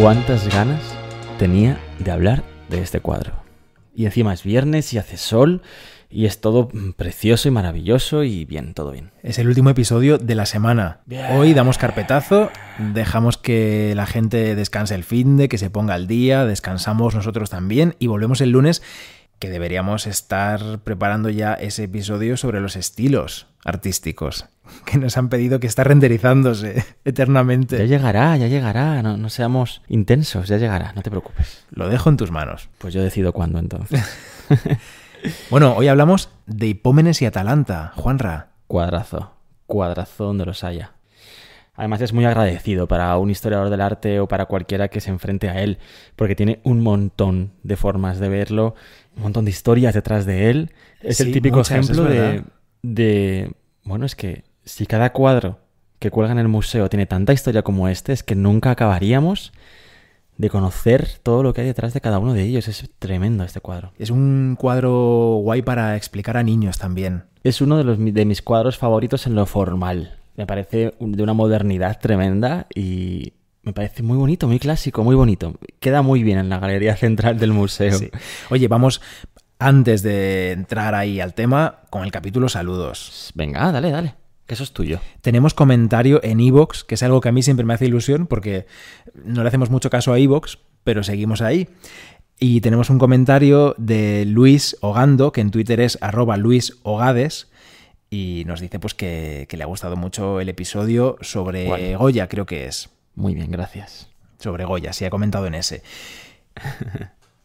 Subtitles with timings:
[0.00, 0.80] cuántas ganas
[1.38, 3.34] tenía de hablar de este cuadro.
[3.94, 5.60] Y encima es viernes y hace sol
[6.08, 9.10] y es todo precioso y maravilloso y bien, todo bien.
[9.22, 11.00] Es el último episodio de la semana.
[11.32, 12.50] Hoy damos carpetazo,
[12.94, 17.50] dejamos que la gente descanse el fin de, que se ponga al día, descansamos nosotros
[17.50, 18.80] también y volvemos el lunes
[19.38, 24.46] que deberíamos estar preparando ya ese episodio sobre los estilos artísticos
[24.84, 27.78] que nos han pedido que está renderizándose eternamente.
[27.78, 31.64] Ya llegará, ya llegará, no, no seamos intensos, ya llegará, no te preocupes.
[31.70, 32.68] Lo dejo en tus manos.
[32.78, 34.02] Pues yo decido cuándo entonces.
[35.50, 38.52] Bueno, hoy hablamos de Hipómenes y Atalanta, Juanra.
[38.66, 39.34] Cuadrazo,
[39.66, 40.92] cuadrazo donde los haya.
[41.74, 45.48] Además es muy agradecido para un historiador del arte o para cualquiera que se enfrente
[45.48, 45.78] a él,
[46.16, 48.74] porque tiene un montón de formas de verlo,
[49.16, 50.72] un montón de historias detrás de él.
[51.00, 52.44] Es Sí, el típico muchas, es ejemplo
[52.82, 53.54] de...
[53.84, 55.58] Bueno, es que si cada cuadro
[55.98, 59.52] que cuelga en el museo tiene tanta historia como este, es que nunca acabaríamos
[60.38, 62.68] de conocer todo lo que hay detrás de cada uno de ellos.
[62.68, 63.92] Es tremendo este cuadro.
[63.98, 67.24] Es un cuadro guay para explicar a niños también.
[67.42, 70.18] Es uno de, los, de mis cuadros favoritos en lo formal.
[70.36, 75.54] Me parece de una modernidad tremenda y me parece muy bonito, muy clásico, muy bonito.
[75.80, 77.98] Queda muy bien en la galería central del museo.
[77.98, 78.10] Sí.
[78.48, 79.02] Oye, vamos,
[79.58, 83.30] antes de entrar ahí al tema, con el capítulo saludos.
[83.34, 84.14] Venga, dale, dale,
[84.50, 84.98] que eso es tuyo.
[85.20, 88.66] Tenemos comentario en Evox, que es algo que a mí siempre me hace ilusión porque
[89.14, 91.68] no le hacemos mucho caso a Evox, pero seguimos ahí.
[92.40, 97.48] Y tenemos un comentario de Luis Ogando, que en Twitter es arroba Luis Ogades,
[98.10, 101.94] y nos dice pues que, que le ha gustado mucho el episodio sobre.
[101.94, 102.90] Goya, creo que es.
[103.14, 104.08] Muy bien, gracias.
[104.40, 105.84] Sobre Goya, sí ha comentado en ese.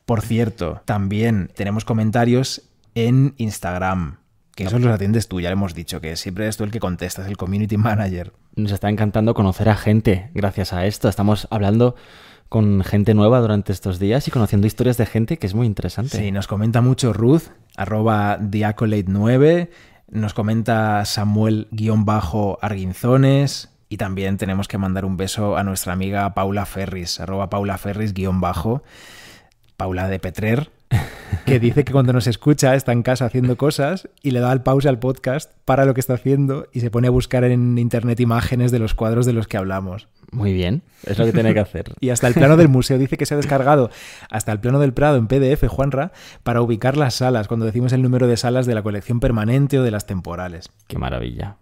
[0.08, 2.64] Por cierto, también tenemos comentarios
[2.96, 4.18] en Instagram,
[4.56, 6.80] que esos los atiendes tú, ya le hemos dicho, que siempre eres tú el que
[6.80, 8.34] contestas, el community manager.
[8.56, 11.10] Nos está encantando conocer a gente gracias a esto.
[11.10, 11.96] Estamos hablando
[12.50, 16.18] con gente nueva durante estos días y conociendo historias de gente que es muy interesante.
[16.18, 17.44] Sí, nos comenta mucho Ruth,
[17.76, 19.70] arroba diacolate9,
[20.10, 27.20] nos comenta Samuel-Arguinzones y también tenemos que mandar un beso a nuestra amiga Paula Ferris,
[27.20, 28.84] arroba Paula Ferris-bajo,
[29.76, 30.72] Paula de Petrer,
[31.46, 34.64] que dice que cuando nos escucha está en casa haciendo cosas y le da al
[34.64, 38.20] pause al podcast para lo que está haciendo y se pone a buscar en internet
[38.20, 40.08] imágenes de los cuadros de los que hablamos.
[40.32, 41.94] Muy bien, es lo que tiene que hacer.
[42.00, 43.90] Y hasta el plano del museo dice que se ha descargado
[44.30, 46.12] hasta el plano del Prado en PDF, Juanra,
[46.44, 49.84] para ubicar las salas, cuando decimos el número de salas de la colección permanente o
[49.84, 50.70] de las temporales.
[50.88, 51.58] Qué maravilla.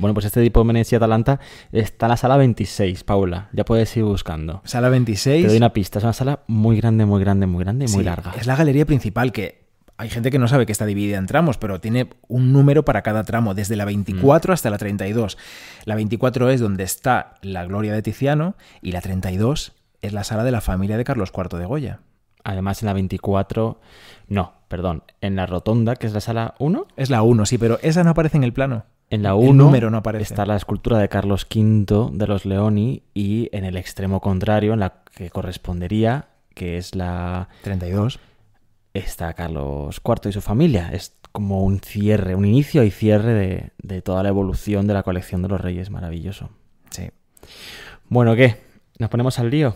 [0.00, 1.40] Bueno, pues este tipo de y Atalanta
[1.72, 3.50] está en la sala 26, Paula.
[3.52, 4.62] Ya puedes ir buscando.
[4.64, 5.46] Sala Te 26.
[5.46, 8.32] doy una pista, es una sala muy grande, muy grande, muy grande y muy larga.
[8.38, 9.68] Es la galería principal que
[9.98, 13.02] hay gente que no sabe que está dividida en tramos, pero tiene un número para
[13.02, 15.36] cada tramo, desde la 24 hasta la 32.
[15.84, 20.44] La 24 es donde está la gloria de Tiziano y la 32 es la sala
[20.44, 22.00] de la familia de Carlos IV de Goya.
[22.42, 23.82] Además, en la 24,
[24.28, 27.78] no, perdón, en la rotonda, que es la sala 1, Es la 1, sí, pero
[27.82, 28.86] esa no aparece en el plano.
[29.10, 30.24] En la El 1 número no aparece.
[30.24, 34.80] está la escultura de Carlos V de los Leoni y en el extremo contrario, en
[34.80, 37.48] la que correspondería, que es la...
[37.62, 38.20] 32.
[38.94, 40.90] está Carlos IV y su familia.
[40.92, 45.02] Es como un cierre, un inicio y cierre de, de toda la evolución de la
[45.02, 45.90] colección de los reyes.
[45.90, 46.50] Maravilloso.
[46.90, 47.10] Sí.
[48.08, 48.56] Bueno, ¿qué?
[48.98, 49.74] ¿Nos ponemos al lío?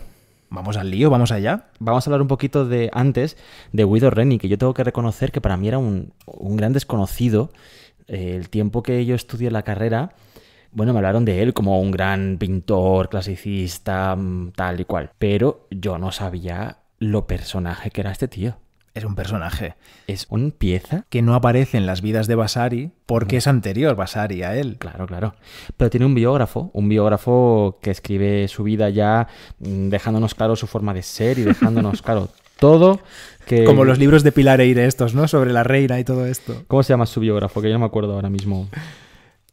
[0.49, 1.65] Vamos al lío, vamos allá.
[1.79, 3.35] Vamos a hablar un poquito de antes
[3.73, 6.71] de Guido Reni, que yo tengo que reconocer que para mí era un, un gran
[6.71, 7.51] desconocido.
[8.07, 10.13] El tiempo que yo estudié la carrera,
[10.71, 15.11] bueno, me hablaron de él como un gran pintor, clasicista, mm, tal y cual.
[15.17, 18.57] Pero yo no sabía lo personaje que era este tío.
[18.93, 19.75] Es un personaje
[20.07, 24.43] Es una pieza que no aparece en las vidas de Vasari porque es anterior Vasari
[24.43, 24.77] a él.
[24.77, 25.35] Claro, claro.
[25.75, 29.27] Pero tiene un biógrafo, un biógrafo que escribe su vida ya
[29.59, 32.99] mm, dejándonos claro su forma de ser y dejándonos claro todo
[33.45, 33.63] que...
[33.63, 35.27] Como los libros de Pilar Eire estos, ¿no?
[35.27, 36.63] Sobre la reina y todo esto.
[36.67, 37.61] ¿Cómo se llama su biógrafo?
[37.61, 38.67] Que yo no me acuerdo ahora mismo.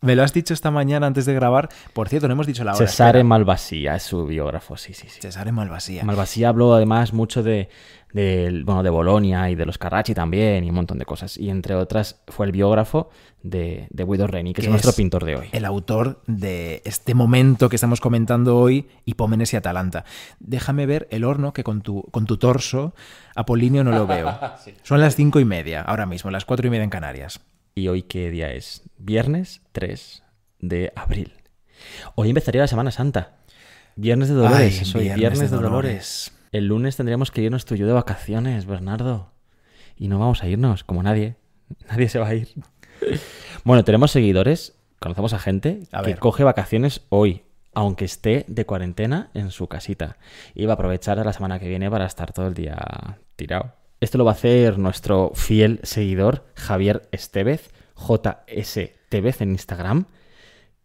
[0.00, 1.68] Me lo has dicho esta mañana antes de grabar.
[1.92, 2.86] Por cierto, no hemos dicho la hora.
[2.86, 3.22] Cesare.
[3.22, 5.20] Malvasía es su biógrafo, sí, sí, sí.
[5.20, 6.02] Cesare Malvasía.
[6.02, 7.68] Malvasía habló además mucho de,
[8.12, 11.36] de, bueno, de Bolonia y de los Carracci también y un montón de cosas.
[11.36, 13.10] Y entre otras fue el biógrafo
[13.42, 15.48] de, de Guido Reni, que es nuestro es pintor de hoy.
[15.52, 20.04] el autor de este momento que estamos comentando hoy, Hipómenes y Atalanta.
[20.40, 22.94] Déjame ver el horno que con tu, con tu torso,
[23.34, 24.38] Apolinio, no lo veo.
[24.82, 27.40] Son las cinco y media, ahora mismo, las cuatro y media en Canarias.
[27.74, 28.82] ¿Y hoy qué día es?
[28.98, 30.22] Viernes 3
[30.60, 31.32] de abril.
[32.14, 33.38] Hoy empezaría la Semana Santa.
[33.96, 36.32] Viernes de Dolores, Ay, hoy, Viernes, de, Dolores.
[36.52, 39.32] El lunes tendríamos que irnos tú y yo de vacaciones, Bernardo.
[39.96, 41.36] Y no vamos a irnos, como nadie.
[41.88, 42.48] Nadie se va a ir.
[43.64, 46.18] Bueno, tenemos seguidores, conocemos a gente A que ver.
[46.18, 47.42] coge vacaciones hoy.
[47.74, 50.18] aunque esté de cuarentena en su casita.
[50.54, 53.72] Y va a aprovechar la semana que viene para estar todo el día tirado.
[54.00, 60.04] Esto lo va a hacer nuestro fiel seguidor Javier Estevez, JSTevez en Instagram,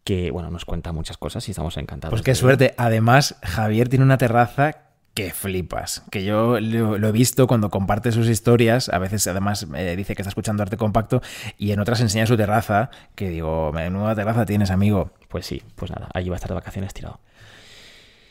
[0.04, 2.12] que bueno, nos cuenta muchas cosas y estamos encantados.
[2.12, 2.74] Pues qué suerte.
[2.78, 4.87] Además, Javier tiene una terraza
[5.18, 6.04] que flipas.
[6.12, 8.88] Que yo lo, he visto cuando comparte sus historias.
[8.88, 11.22] A veces, además, me dice que está escuchando arte compacto
[11.58, 12.90] y en otras enseña su terraza.
[13.16, 15.10] Que digo, menuda terraza tienes, amigo.
[15.26, 17.18] Pues sí, pues nada, allí va a estar de vacaciones tirado.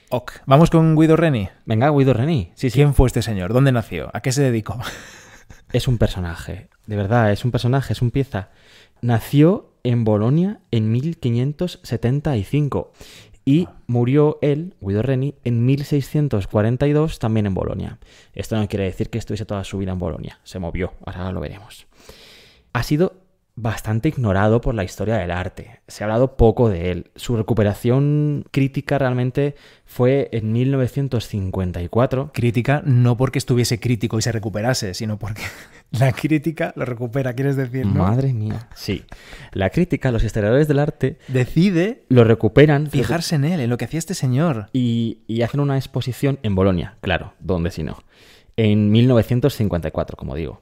[0.08, 0.36] Ok.
[0.46, 1.50] ¿Vamos con Guido Reni?
[1.66, 2.54] Venga, Guido Reni.
[2.56, 2.76] Sí, sí.
[2.76, 3.52] ¿Quién fue este señor?
[3.52, 4.10] ¿Dónde nació?
[4.14, 4.80] ¿A qué se dedicó?
[5.74, 6.70] Es un personaje.
[6.86, 8.48] De verdad, es un personaje, es un pieza.
[9.02, 12.94] Nació en Bolonia en 1575
[13.48, 17.98] y murió él, Guido Reni, en 1642 también en Bolonia.
[18.34, 21.40] Esto no quiere decir que estuviese toda su vida en Bolonia, se movió, ahora lo
[21.40, 21.88] veremos.
[22.74, 23.14] Ha sido
[23.56, 25.80] bastante ignorado por la historia del arte.
[25.88, 27.12] Se ha hablado poco de él.
[27.16, 29.56] Su recuperación crítica realmente
[29.86, 32.32] fue en 1954.
[32.34, 35.42] Crítica no porque estuviese crítico y se recuperase, sino porque
[36.00, 38.04] la crítica lo recupera, quieres decir, ¿no?
[38.04, 38.68] Madre mía.
[38.76, 39.04] Sí.
[39.52, 41.18] La crítica, los historiadores del arte...
[41.28, 42.04] Decide...
[42.10, 42.88] Lo recuperan.
[42.88, 44.70] Fijarse en él, en lo que hacía este señor.
[44.74, 47.98] Y, y hacen una exposición en Bolonia, claro, donde si no.
[48.58, 50.62] En 1954, como digo.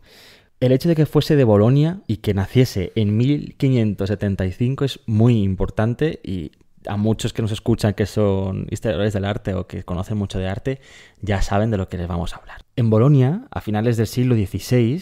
[0.60, 6.22] El hecho de que fuese de Bolonia y que naciese en 1575 es muy importante
[6.24, 6.52] y
[6.88, 10.48] a muchos que nos escuchan que son historiadores del arte o que conocen mucho de
[10.48, 10.82] arte
[11.22, 12.65] ya saben de lo que les vamos a hablar.
[12.78, 15.02] En Bolonia, a finales del siglo XVI,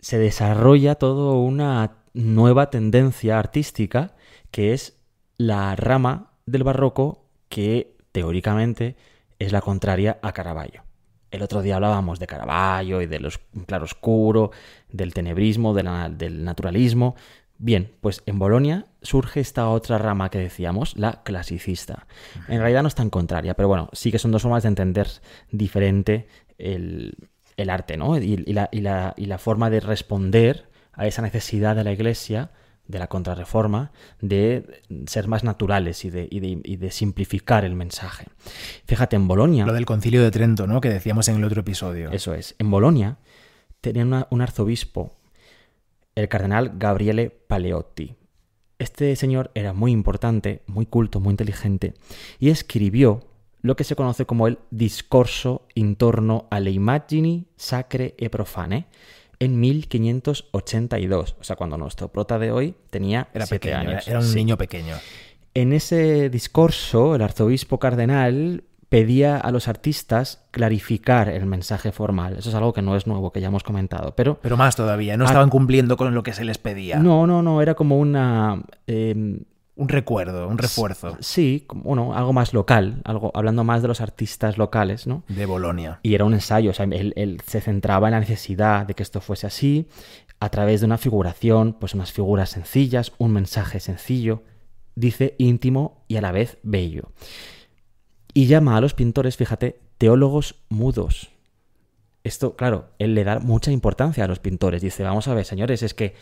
[0.00, 4.14] se desarrolla toda una nueva tendencia artística
[4.50, 4.98] que es
[5.38, 8.96] la rama del barroco que teóricamente
[9.38, 10.84] es la contraria a Caravaggio.
[11.30, 14.50] El otro día hablábamos de Caravaggio y de los claroscuro,
[14.90, 17.14] del tenebrismo, del naturalismo.
[17.56, 22.06] Bien, pues en Bolonia surge esta otra rama que decíamos, la clasicista.
[22.48, 25.08] En realidad no es tan contraria, pero bueno, sí que son dos formas de entender
[25.50, 26.26] diferente
[26.60, 28.16] el, arte, ¿no?
[28.16, 32.50] Y, la, y, la, y la forma de responder a esa necesidad de la Iglesia
[32.90, 38.26] de la contrarreforma, de ser más naturales y de, y de, simplificar el mensaje.
[38.86, 39.64] Fíjate, en Bolonia...
[39.64, 40.80] Lo del concilio de Trento, ¿no?
[40.80, 42.10] Que decíamos en el otro episodio.
[42.10, 42.56] Eso es.
[42.58, 43.18] En Bolonia
[43.80, 45.12] tenían un arzobispo,
[46.14, 48.16] el cardenal Gabriele Paleotti.
[48.78, 51.94] Este señor era muy importante, muy culto, muy inteligente,
[52.38, 53.29] y escribió
[53.62, 58.86] lo que se conoce como el Discorso intorno alle immagini sacre e profane,
[59.38, 64.08] en 1582, o sea, cuando nuestro prota de hoy tenía era siete pequeño, años.
[64.08, 64.96] Era un niño pequeño.
[65.54, 72.36] En ese discurso, el arzobispo cardenal pedía a los artistas clarificar el mensaje formal.
[72.38, 74.14] Eso es algo que no es nuevo, que ya hemos comentado.
[74.14, 76.98] Pero, pero más todavía, no estaban cumpliendo con lo que se les pedía.
[76.98, 78.62] No, no, no, era como una...
[78.86, 79.40] Em,
[79.80, 81.16] un recuerdo, un refuerzo.
[81.20, 85.24] Sí, bueno, algo más local, algo hablando más de los artistas locales, ¿no?
[85.28, 86.00] De Bolonia.
[86.02, 89.22] Y era un ensayo, o sea, él, se centraba en la necesidad de que esto
[89.22, 89.88] fuese así,
[90.38, 94.42] a través de una figuración, pues unas figuras sencillas, un mensaje sencillo,
[94.96, 97.12] dice íntimo y a la vez bello.
[98.34, 101.30] Y llama a los pintores, fíjate, teólogos mudos.
[102.22, 104.82] Esto, claro, él le da mucha importancia a los pintores.
[104.82, 106.14] Dice, vamos a ver, señores, es que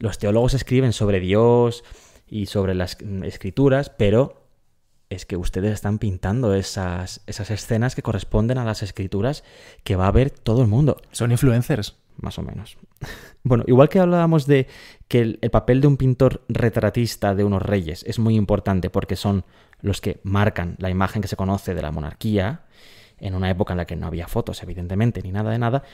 [0.00, 1.84] los teólogos escriben sobre Dios,
[2.30, 4.46] y sobre las escrituras, pero
[5.10, 9.42] es que ustedes están pintando esas, esas escenas que corresponden a las escrituras
[9.82, 10.96] que va a ver todo el mundo.
[11.10, 11.96] Son influencers.
[12.16, 12.78] Más o menos.
[13.42, 14.66] Bueno, igual que hablábamos de
[15.08, 19.16] que el, el, papel de un pintor retratista de unos reyes es muy importante porque
[19.16, 19.46] son
[19.80, 22.66] los que marcan la imagen que se conoce de la monarquía,
[23.18, 25.84] en una época en la que no había fotos, evidentemente, ni nada de nada.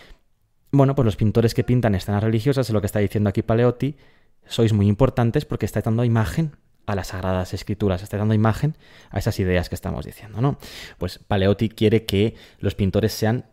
[0.72, 3.96] Bueno, pues los pintores que pintan escenas religiosas, es lo que está diciendo aquí Paleotti,
[4.48, 8.76] sois muy importantes porque estáis dando imagen a las sagradas escrituras, estáis dando imagen
[9.10, 10.58] a esas ideas que estamos diciendo, ¿no?
[10.98, 13.46] Pues Paleotti quiere que los pintores sean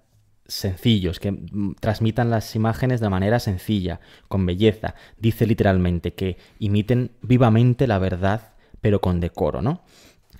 [0.45, 1.33] sencillos, que
[1.79, 4.95] transmitan las imágenes de manera sencilla, con belleza.
[5.17, 9.81] Dice literalmente que imiten vivamente la verdad, pero con decoro, ¿no?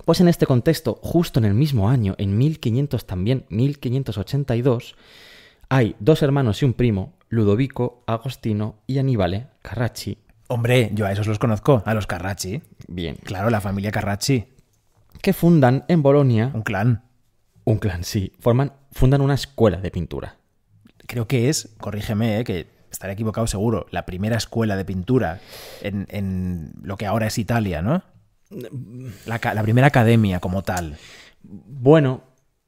[0.06, 4.96] Pues en este contexto, justo en el mismo año, en 1500 también, 1582,
[5.70, 10.18] hay dos hermanos y un primo, Ludovico Agostino y Aníbale Carracci,
[10.54, 12.62] Hombre, yo a esos los conozco, a los Carracci.
[12.88, 13.16] Bien.
[13.24, 14.46] Claro, la familia Carracci.
[15.20, 16.52] Que fundan en Bolonia.
[16.54, 17.02] Un clan.
[17.64, 18.34] Un clan, sí.
[18.40, 20.38] Forman, fundan una escuela de pintura.
[21.08, 25.40] Creo que es, corrígeme, eh, que estaré equivocado seguro, la primera escuela de pintura
[25.82, 28.04] en, lo que ahora es Italia, ¿no?
[29.26, 30.98] La, la primera academia como tal.
[31.42, 32.22] Bueno,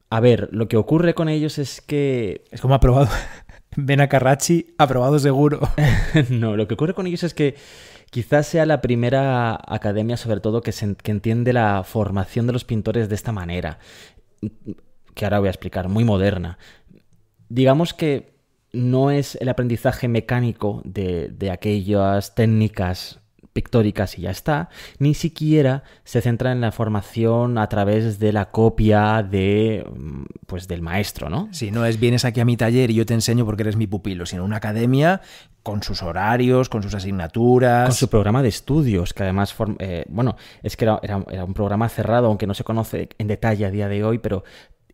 [0.09, 2.45] a ver, lo que ocurre con ellos es que.
[2.49, 3.09] Es como aprobado.
[3.75, 4.09] Ven a
[4.77, 5.59] aprobado seguro.
[6.29, 7.55] no, lo que ocurre con ellos es que
[8.15, 10.71] Quizás sea la primera academia, sobre todo, que,
[11.03, 13.79] entiende la formación de los pintores de esta manera,
[15.13, 16.57] que ahora voy a explicar, muy moderna.
[17.49, 18.37] Digamos que
[18.71, 23.19] no es el aprendizaje mecánico de aquellas técnicas
[23.55, 24.67] pictóricas y ya está,
[24.99, 29.87] ni siquiera se centra en la formación a través de la copia de
[30.45, 31.47] pues del maestro, ¿no?
[31.53, 33.87] Si no es vienes aquí a mi taller y yo te enseño porque eres mi
[33.87, 35.21] pupilo, sino una academia
[35.63, 37.87] con sus horarios, con sus asignaturas.
[37.87, 41.87] Con su programa de estudios, que además, eh, bueno, es que era, era, un programa
[41.87, 44.43] cerrado, aunque no se conoce en detalle a día de hoy, pero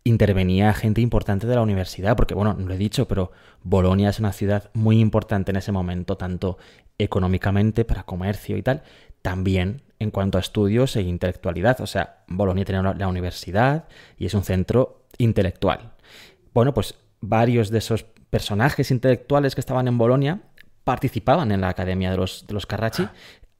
[0.04, 3.32] intervenía gente importante de la universidad, porque bueno, no lo he dicho, pero
[3.62, 6.58] Bolonia es una ciudad muy importante en ese momento, tanto
[6.98, 8.82] económicamente, para comercio y tal,
[9.22, 11.80] también en cuanto a estudios e intelectualidad.
[11.80, 13.86] O sea, Bolonia tiene la universidad
[14.18, 15.92] y es un centro intelectual.
[16.52, 20.40] Bueno, pues varios de esos personajes intelectuales que estaban en Bolonia
[20.84, 23.06] participaban en la Academia de los, de los Carracci,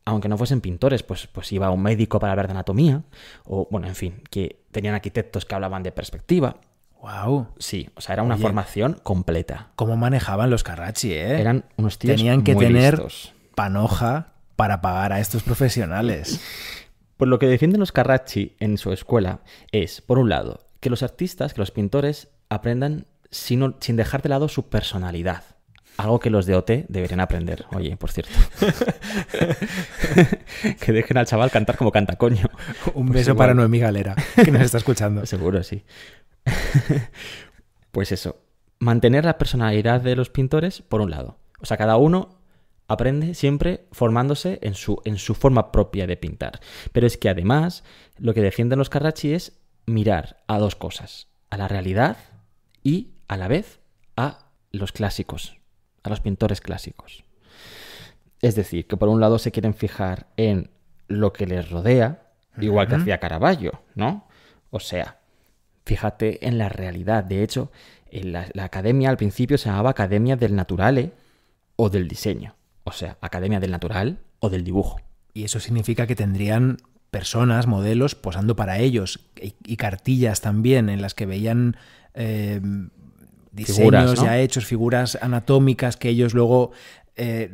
[0.05, 3.03] aunque no fuesen pintores, pues, pues iba un médico para hablar de anatomía,
[3.45, 6.57] o bueno, en fin, que tenían arquitectos que hablaban de perspectiva.
[7.01, 7.49] Wow.
[7.59, 9.71] Sí, o sea, era una formación completa.
[9.77, 11.41] ¿Cómo manejaban los Carracci, eh?
[11.41, 13.33] Eran unos tíos Tenían que muy tener listos.
[13.55, 16.41] panoja para pagar a estos profesionales.
[17.19, 21.05] Pues lo que defienden los Carracci en su escuela es, por un lado, que los
[21.05, 25.45] artistas, que los pintores aprendan sin, sin dejar de lado su personalidad.
[25.99, 27.67] Algo que los de OT deberían aprender.
[27.73, 28.33] Oye, por cierto.
[30.81, 32.49] que dejen al chaval cantar como canta, coño.
[32.95, 33.37] Un Pues beso igual.
[33.37, 35.27] para Noemí Galera, que nos está escuchando.
[35.27, 35.85] Seguro, sí.
[37.91, 38.41] pues eso.
[38.79, 41.39] Mantener la personalidad de los pintores, por un lado.
[41.61, 42.41] O sea, cada uno
[42.89, 46.61] aprende siempre formándose en su, en su forma propia de pintar.
[46.93, 47.85] Pero es que además,
[48.19, 51.29] lo que defienden los Carracci es mirar a dos cosas.
[51.51, 52.17] A la realidad
[52.83, 53.79] y, a la vez,
[54.17, 55.57] a los clásicos.
[56.03, 57.25] A los pintores clásicos.
[58.41, 60.71] Es decir, que por un lado se quieren fijar en
[61.07, 64.27] lo que les rodea, igual que hacía Caravaggio, ¿no?
[64.71, 65.19] O sea,
[65.85, 67.25] fíjate en la realidad.
[67.25, 67.71] De hecho,
[68.11, 71.13] en la, la academia al principio se llamaba Academia del Naturale
[71.77, 72.57] o del Diseño.
[72.85, 75.01] O sea, Academia del Natural o del Dibujo.
[75.35, 76.79] Y eso significa que tendrían
[77.11, 79.21] personas, modelos, posando para ellos.
[79.41, 81.77] Y, y cartillas también en las que veían
[82.15, 82.61] eh,
[83.53, 84.25] diseños Figuras, ¿no?
[84.25, 86.73] ya hechos, figuras anatómicas que ellos luego
[87.17, 87.51] eh,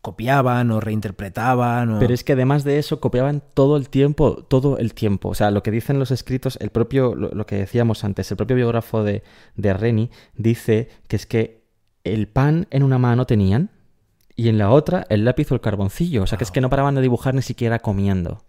[0.00, 1.90] copiaban o reinterpretaban.
[1.94, 5.28] o- Pero es que además de eso copiaban todo el tiempo, todo el tiempo.
[5.28, 8.36] O sea, lo que dicen los escritos, el propio, lo, lo que decíamos antes, el
[8.36, 9.22] propio biógrafo de,
[9.56, 11.60] de Reni dice que es que
[12.04, 13.70] el pan en una mano tenían
[14.36, 16.22] y en la otra el lápiz o el carboncillo.
[16.22, 18.42] O sea, que es que no paraban de dibujar ni siquiera comiendo.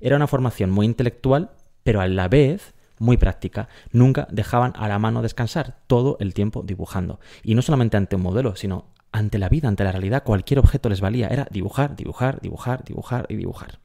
[0.00, 1.50] Era una formación muy intelectual,
[1.82, 3.68] pero a la vez muy práctica.
[3.92, 7.20] Nunca dejaban a la mano descansar, todo el tiempo dibujando.
[7.42, 10.24] Y no solamente ante un modelo, sino ante la vida, ante la realidad.
[10.24, 11.28] Cualquier objeto les valía.
[11.28, 13.78] Era dibujar, dibujar, dibujar, dibujar y dibujar.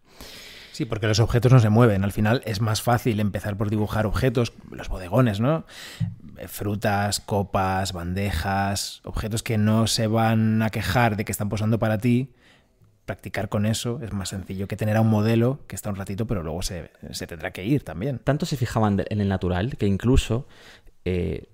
[0.72, 2.04] Sí, porque los objetos no se mueven.
[2.04, 5.66] Al final es más fácil empezar por dibujar objetos, los bodegones, ¿no?
[6.38, 11.80] Eh, Frutas, copas, bandejas, objetos que no se van a quejar de que están posando
[11.80, 12.32] para ti.
[13.10, 16.28] Practicar con eso es más sencillo que tener a un modelo que está un ratito,
[16.28, 18.20] pero luego se, se tendrá que ir también.
[18.20, 20.48] Tanto se fijaban en el natural que incluso
[21.06, 21.50] eh,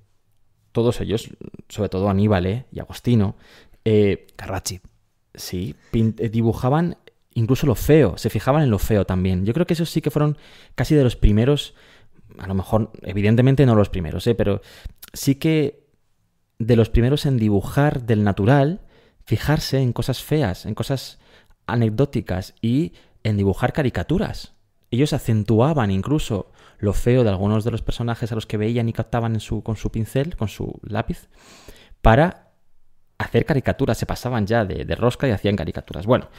[0.74, 1.30] todos ellos,
[1.70, 2.66] sobre todo Aníbal ¿eh?
[2.74, 3.38] y Agostino,
[3.86, 4.82] eh, Carracci.
[5.34, 6.98] Sí, eh, dibujaban
[7.36, 9.46] incluso lo feo, se fijaban en lo feo también.
[9.46, 10.38] Yo creo que esos sí que fueron
[10.76, 11.74] casi de los primeros,
[12.38, 14.36] a lo mejor, evidentemente no los primeros, ¿eh?
[14.36, 14.62] pero
[15.14, 15.88] sí que
[16.60, 18.82] de los primeros en dibujar del natural,
[19.24, 21.20] fijarse en cosas feas, en cosas
[21.68, 22.94] anecdóticas y
[23.24, 24.54] en dibujar caricaturas.
[24.92, 28.94] Ellos acentuaban incluso lo feo de algunos de los personajes a los que veían y
[28.94, 31.28] captaban en su, con su pincel, con su lápiz,
[32.02, 32.52] para
[33.18, 33.98] hacer caricaturas.
[33.98, 36.06] Se pasaban ya de, de rosca y hacían caricaturas.
[36.06, 36.30] Bueno,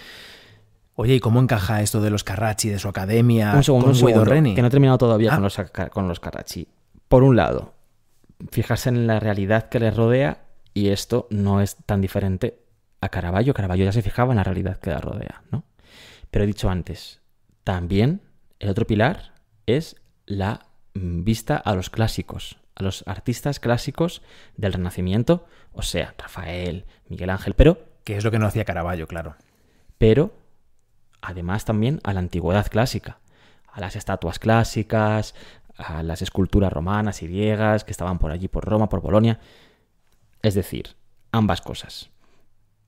[0.98, 3.96] Oye, ¿y cómo encaja esto de los Carracci, de su academia, un segundo, con un
[3.98, 4.54] Guido segundo, Reni?
[4.54, 5.34] que no he terminado todavía Ah.
[5.34, 6.68] con, los, Ca- con los Carracci.
[7.08, 7.74] Por un lado,
[8.50, 12.62] fijarse en la realidad que les rodea y esto no es tan diferente
[13.00, 13.54] a Caravaggio.
[13.54, 15.64] Caravaggio ya se fijaba en la realidad que le rodea, ¿no?
[16.30, 17.20] Pero he dicho antes,
[17.64, 18.22] también
[18.58, 19.32] el otro pilar
[19.66, 24.22] es la vista a los clásicos, a los artistas clásicos
[24.56, 29.06] del Renacimiento, o sea, Rafael, Miguel Ángel, pero Que es lo que no hacía Caravaggio,
[29.08, 29.36] claro.
[29.98, 30.32] pero
[31.20, 33.18] además también a la antigüedad clásica,
[33.72, 35.34] a las estatuas clásicas,
[35.76, 39.40] a las esculturas romanas y griegas que estaban por allí, por Roma, por Bolonia.
[40.42, 40.96] Es decir,
[41.32, 42.10] ambas cosas.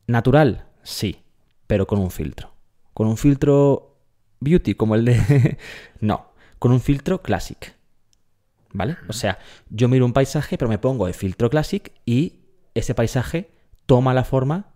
[0.08, 1.22] Natural, sí,
[1.66, 2.54] pero con un filtro.
[2.94, 3.98] Con un filtro
[4.40, 5.58] beauty, como el de...
[6.00, 7.76] no, con un filtro classic.
[8.72, 8.96] ¿Vale?
[9.08, 9.38] O sea,
[9.68, 12.40] yo miro un paisaje, pero me pongo el filtro classic y
[12.74, 13.50] ese paisaje
[13.84, 14.72] toma la forma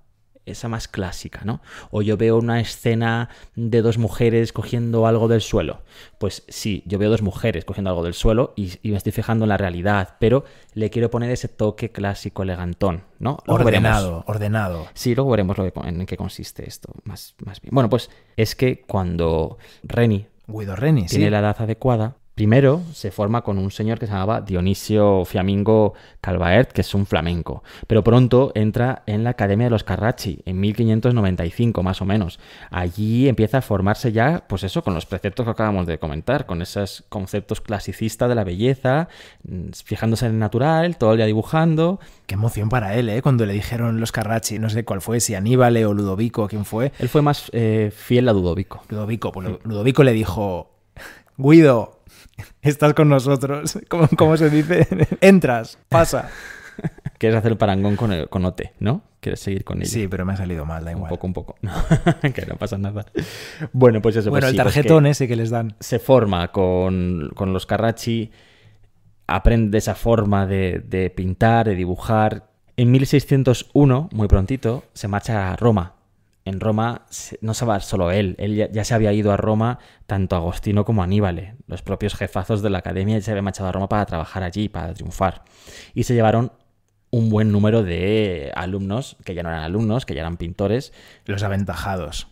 [0.46, 1.60] esa más clásica, ¿no?
[1.90, 5.82] O yo veo una escena de dos mujeres cogiendo algo del suelo.
[6.18, 9.50] Pues sí, yo veo dos mujeres cogiendo algo del suelo y, me estoy fijando en
[9.50, 10.44] la realidad, pero
[10.74, 13.38] le quiero poner ese toque clásico elegantón, ¿no?
[13.46, 14.86] ordenado, ordenado.
[14.94, 17.74] Sí, luego veremos en qué consiste esto más, más bien.
[17.74, 23.42] Bueno, pues es que cuando Reni Guido Reni, tiene la edad adecuada, Primero se forma
[23.42, 28.52] con un señor que se llamaba Dionisio Fiamingo Calvaert, que es un flamenco, pero pronto
[28.54, 32.40] entra en la Academia de los Carracci en 1595 más o menos.
[32.70, 36.62] Allí empieza a formarse ya, pues eso, con los preceptos que acabamos de comentar, con
[36.62, 39.08] esos conceptos clasicistas de la belleza,
[39.44, 42.00] mm, fijándose en el natural, todo el día dibujando.
[42.26, 43.20] Qué emoción para él, ¿eh?
[43.20, 46.92] Cuando le dijeron los Carracci, no sé cuál fue, si Aníbal o Ludovico, quién fue.
[46.98, 48.82] Él fue más eh, fiel a Ludovico.
[48.88, 50.70] Ludovico, pues Ludovico le dijo,
[51.36, 52.01] Guido,
[52.62, 53.78] estás con nosotros.
[54.16, 54.86] ¿Cómo, se dice?
[55.20, 56.28] Entras, pasa.
[57.18, 59.02] Quieres hacer el parangón con, el, con Ote, ¿no?
[59.20, 59.90] Quieres seguir con ella.
[59.90, 61.04] Sí, pero me ha salido mal, da igual.
[61.04, 61.56] Un poco, un poco.
[62.34, 63.06] que no pasa nada.
[63.72, 64.30] Bueno, pues eso.
[64.30, 65.76] Bueno, pues el pues tarjetón ese que les dan.
[65.78, 68.32] Se forma con, los Carracci,
[69.26, 72.48] aprende esa forma de, de pintar, de dibujar.
[72.76, 76.01] En 1601, muy prontito, se marcha a Roma
[76.44, 77.06] en Roma
[77.40, 81.02] no se va solo él, él ya, se había ido a Roma tanto Agostino como
[81.02, 84.42] Aníbal, los propios jefazos de la academia ya se habían marchado a Roma para trabajar
[84.42, 85.44] allí, para triunfar.
[85.94, 86.52] Y se llevaron
[87.10, 90.92] un buen número de alumnos, que ya no eran alumnos, que ya eran pintores.
[91.26, 92.26] Los aventajados.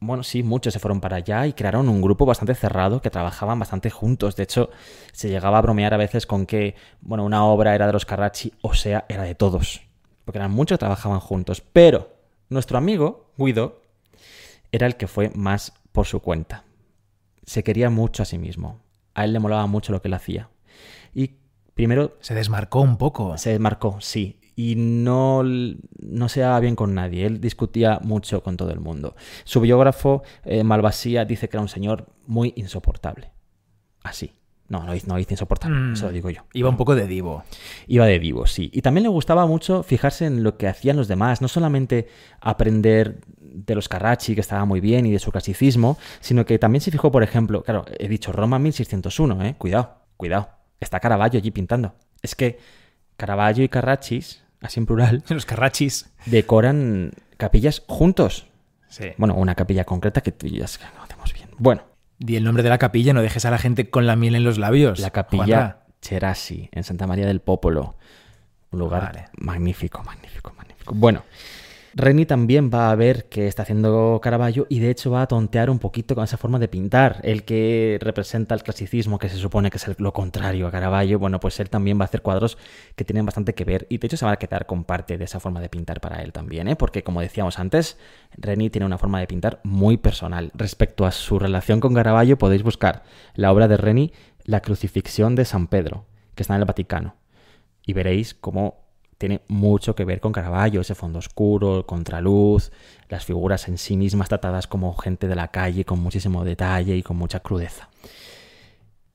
[0.00, 3.58] Bueno, sí, muchos se fueron para allá y crearon un grupo bastante cerrado que trabajaban
[3.58, 4.36] bastante juntos.
[4.36, 4.70] De hecho,
[5.12, 8.52] se llegaba a bromear a veces con que, bueno, una obra era de los Carracci,
[8.60, 9.82] o sea, era de todos.
[10.24, 11.62] Porque eran muchos que trabajaban juntos.
[11.72, 12.13] Pero
[12.54, 13.82] nuestro amigo, Guido,
[14.72, 16.64] era el que fue más por su cuenta.
[17.44, 18.80] Se quería mucho a sí mismo.
[19.14, 20.48] A él le molaba mucho lo que él hacía.
[21.14, 21.36] Y
[21.74, 22.16] primero...
[22.20, 23.36] Se desmarcó un poco.
[23.36, 24.40] Se desmarcó, sí.
[24.56, 27.26] Y no, no se daba bien con nadie.
[27.26, 29.14] Él discutía mucho con todo el mundo.
[29.44, 33.32] Su biógrafo, eh, Malvasía, dice que era un señor muy insoportable.
[34.02, 34.32] Así.
[34.68, 35.92] No, no, no hice insoportable, mm.
[35.92, 36.42] eso lo digo yo.
[36.54, 37.44] Iba un poco de divo.
[37.86, 38.70] Iba de divo, sí.
[38.72, 42.08] Y también le gustaba mucho fijarse en lo que hacían los demás, no solamente
[42.40, 46.80] aprender de los Carracci, que estaba muy bien, y de su clasicismo, sino que también
[46.80, 49.54] se fijó, por ejemplo, claro, he dicho Roma 1601, ¿eh?
[49.58, 50.48] Cuidado, cuidado.
[50.80, 51.94] Está Caravaggio allí pintando.
[52.22, 52.58] Es que
[53.16, 58.46] Caravaggio y Carraccis, así en plural, los Carraccis decoran capillas juntos.
[58.88, 59.10] Sí.
[59.18, 61.48] Bueno, una capilla concreta que tú ya conocemos bien.
[61.58, 61.82] Bueno,
[62.24, 64.44] Di el nombre de la capilla, no dejes a la gente con la miel en
[64.44, 64.98] los labios.
[64.98, 67.96] La capilla Cherasi, en Santa María del Popolo.
[68.70, 70.94] Un lugar magnífico, magnífico, magnífico.
[70.94, 71.22] Bueno,
[71.96, 75.70] Reni también va a ver que está haciendo Caravaggio y de hecho va a tontear
[75.70, 77.20] un poquito con esa forma de pintar.
[77.22, 81.38] El que representa el clasicismo, que se supone que es lo contrario a Caravaggio, bueno,
[81.38, 82.58] pues él también va a hacer cuadros
[82.96, 85.24] que tienen bastante que ver y de hecho se va a quedar con parte de
[85.24, 86.74] esa forma de pintar para él también, ¿eh?
[86.74, 87.96] porque como decíamos antes,
[88.36, 90.50] Reni tiene una forma de pintar muy personal.
[90.54, 93.04] Respecto a su relación con Caravaggio, podéis buscar
[93.34, 94.12] la obra de Reni,
[94.44, 97.14] La crucifixión de San Pedro, que está en el Vaticano,
[97.86, 98.83] y veréis cómo
[99.18, 102.72] tiene mucho que ver con Caravaggio, ese fondo oscuro, contraluz,
[103.08, 107.02] las figuras en sí mismas tratadas como gente de la calle con muchísimo detalle y
[107.02, 107.88] con mucha crudeza.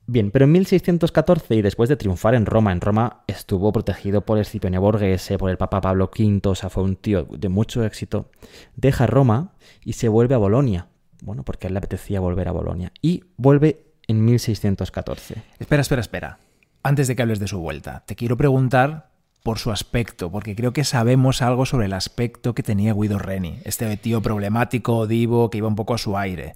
[0.06, 4.38] Bien, pero en 1614 y después de triunfar en Roma, en Roma estuvo protegido por
[4.38, 8.28] Escipione Borghese, por el Papa Pablo V, o sea, fue un tío de mucho éxito,
[8.74, 9.52] deja Roma
[9.84, 10.88] y se vuelve a Bolonia.
[11.22, 12.92] Bueno, porque él le apetecía volver a Bolonia.
[13.00, 15.42] Y vuelve en 1614.
[15.60, 16.38] Espera, espera, espera.
[16.82, 19.09] Antes de que hables de su vuelta, te quiero preguntar
[19.42, 23.60] por su aspecto, porque creo que sabemos algo sobre el aspecto que tenía Guido Reni,
[23.64, 26.54] este tío problemático, divo, que iba un poco a su aire.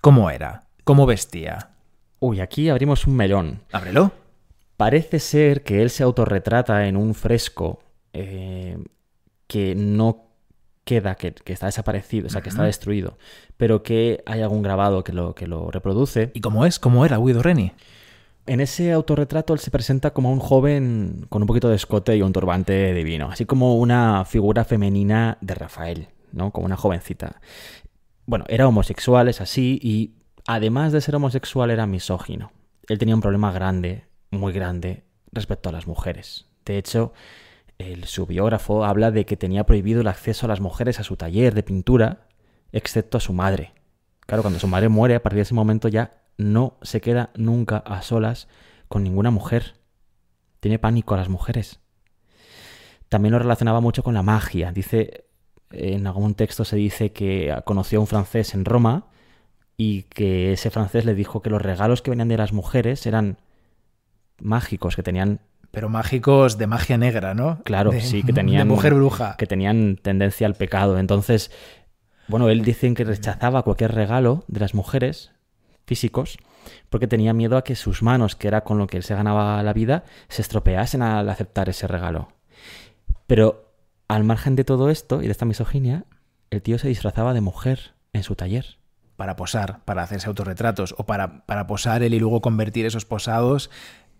[0.00, 0.64] ¿Cómo era?
[0.84, 1.70] ¿Cómo vestía?
[2.20, 3.62] Uy, aquí abrimos un melón.
[3.72, 4.12] Ábrelo.
[4.76, 7.80] Parece ser que él se autorretrata en un fresco
[8.12, 8.76] eh,
[9.46, 10.24] que no
[10.84, 13.16] queda, que, está desaparecido, o sea, que está destruido,
[13.56, 16.30] pero que hay algún grabado que lo, que lo reproduce.
[16.34, 16.78] ¿Y cómo es?
[16.78, 17.72] ¿Cómo era Guido Reni?
[18.46, 22.22] En ese autorretrato él se presenta como un joven con un poquito de escote y
[22.22, 26.50] un turbante divino, así como una figura femenina de Rafael, ¿no?
[26.50, 27.40] Como una jovencita.
[28.26, 30.12] Bueno, era homosexual, es así, y
[30.46, 32.52] además de ser homosexual era misógino.
[32.86, 36.46] Él tenía un problema grande, muy grande, respecto a las mujeres.
[36.66, 37.14] De hecho,
[37.78, 41.16] el, su biógrafo habla de que tenía prohibido el acceso a las mujeres a su
[41.16, 42.26] taller de pintura,
[42.72, 43.72] excepto a su madre.
[44.26, 47.78] Claro, cuando su madre muere, a partir de ese momento ya no se queda nunca
[47.78, 48.48] a solas
[48.88, 49.74] con ninguna mujer.
[50.60, 51.80] Tiene pánico a las mujeres.
[53.08, 54.72] También lo relacionaba mucho con la magia.
[54.72, 55.26] Dice,
[55.70, 59.06] en algún texto se dice que conoció a un francés en Roma
[59.76, 63.38] y que ese francés le dijo que los regalos que venían de las mujeres eran
[64.40, 67.60] mágicos, que tenían Pero mágicos de magia negra, ¿no?
[67.64, 68.66] Claro, De- sí, que tenían.
[68.66, 69.36] De mujer bruja.
[69.36, 70.98] Que tenían tendencia al pecado.
[70.98, 71.50] Entonces,
[72.28, 75.32] bueno, él dicen que rechazaba cualquier regalo de las mujeres
[75.86, 76.38] físicos
[76.88, 79.62] porque tenía miedo a que sus manos, que era con lo que él se ganaba
[79.62, 82.28] la vida, se estropeasen al aceptar ese regalo.
[83.26, 83.72] Pero
[84.08, 86.04] al margen de todo esto y de esta misoginia,
[86.50, 88.78] el tío se disfrazaba de mujer en su taller.
[89.16, 93.70] Para posar, para hacerse autorretratos o para, para posar él y luego convertir esos posados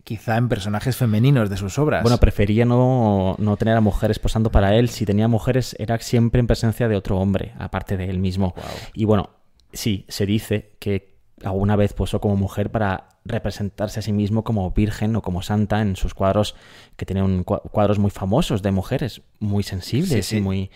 [0.05, 2.03] quizá en personajes femeninos de sus obras.
[2.03, 4.91] Bueno, prefería no, no tener a mujeres posando para él.
[4.91, 8.55] Si tenía mujeres, era siempre en presencia de otro hombre, aparte de él mismo.
[8.93, 9.31] Y bueno,
[9.73, 11.14] sí, se dice que
[11.45, 15.81] alguna vez posó como mujer para representarse a sí mismo como virgen o como santa
[15.81, 16.55] en sus cuadros,
[16.97, 20.37] que cua- cuadros muy famosos de mujeres, muy sensibles Sí, sí.
[20.37, 20.71] y muy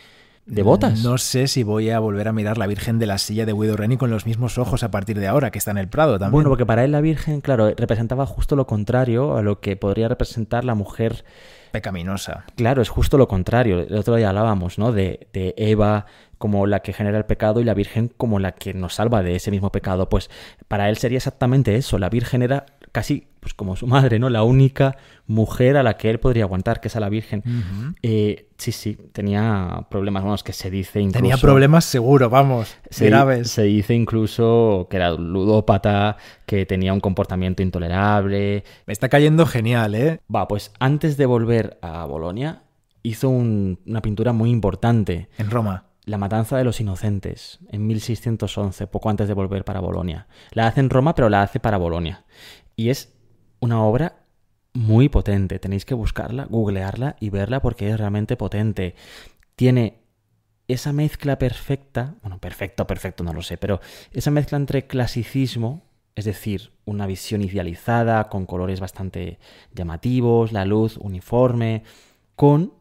[0.47, 1.03] devotas.
[1.05, 3.77] No sé si voy a volver a mirar la Virgen de la Silla de Guido
[3.77, 6.33] Reni con los mismos ojos a partir de ahora, que está en el Prado también.
[6.33, 10.09] Bueno, porque para él la Virgen, claro, representaba justo lo contrario a lo que podría
[10.09, 11.25] representar la mujer
[11.71, 12.45] Pecaminosa.
[12.57, 13.81] Claro, es justo lo contrario.
[13.81, 14.93] El otro día hablábamos, ¿no?
[14.93, 16.07] De, de Eva
[16.39, 19.37] como la que genera el pecado y la Virgen como la que nos salva de
[19.37, 20.09] ese mismo pecado.
[20.09, 20.31] Pues
[20.69, 21.99] para él sería exactamente eso.
[21.99, 24.29] La Virgen era casi pues como su madre, ¿no?
[24.31, 24.97] La única
[25.27, 27.43] mujer a la que él podría aguantar, que es a la Virgen.
[28.03, 31.19] Eh, sí, sí, tenía problemas, es que se dice incluso...
[31.21, 33.51] Tenía problemas seguro, vamos, Se, graves.
[33.51, 39.95] se dice incluso que era ludópata, que tenía un comportamiento intolerable, Me está cayendo genial,
[39.95, 40.21] ¿eh?
[40.35, 42.63] Va, pues antes de volver a Bolonia,
[43.05, 45.85] hizo un- una pintura muy importante, En Roma.
[46.05, 50.27] La Matanza de los Inocentes, en 1611, poco antes de volver para Bolonia.
[50.53, 52.25] La hace en Roma, pero la hace para Bolonia.
[52.79, 53.13] Y es
[53.59, 54.21] una obra
[54.73, 55.59] muy potente.
[55.59, 58.95] Tenéis que buscarla, googlearla y verla porque es realmente potente.
[59.57, 60.05] Tiene
[60.69, 63.81] esa mezcla perfecta, bueno, perfecto, perfecto, no lo sé, pero
[64.13, 65.83] esa mezcla entre clasicismo,
[66.15, 69.41] es decir, una visión idealizada, con colores bastante
[69.75, 71.83] llamativos, la luz uniforme,
[72.37, 72.75] con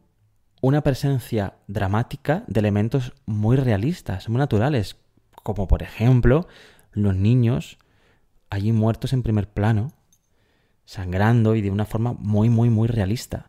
[0.60, 4.96] una presencia dramática de elementos muy realistas, muy naturales,
[5.42, 6.46] como por ejemplo
[6.92, 7.78] los niños
[8.50, 9.92] allí muertos en primer plano,
[10.84, 13.48] sangrando y de una forma muy, muy, muy realista.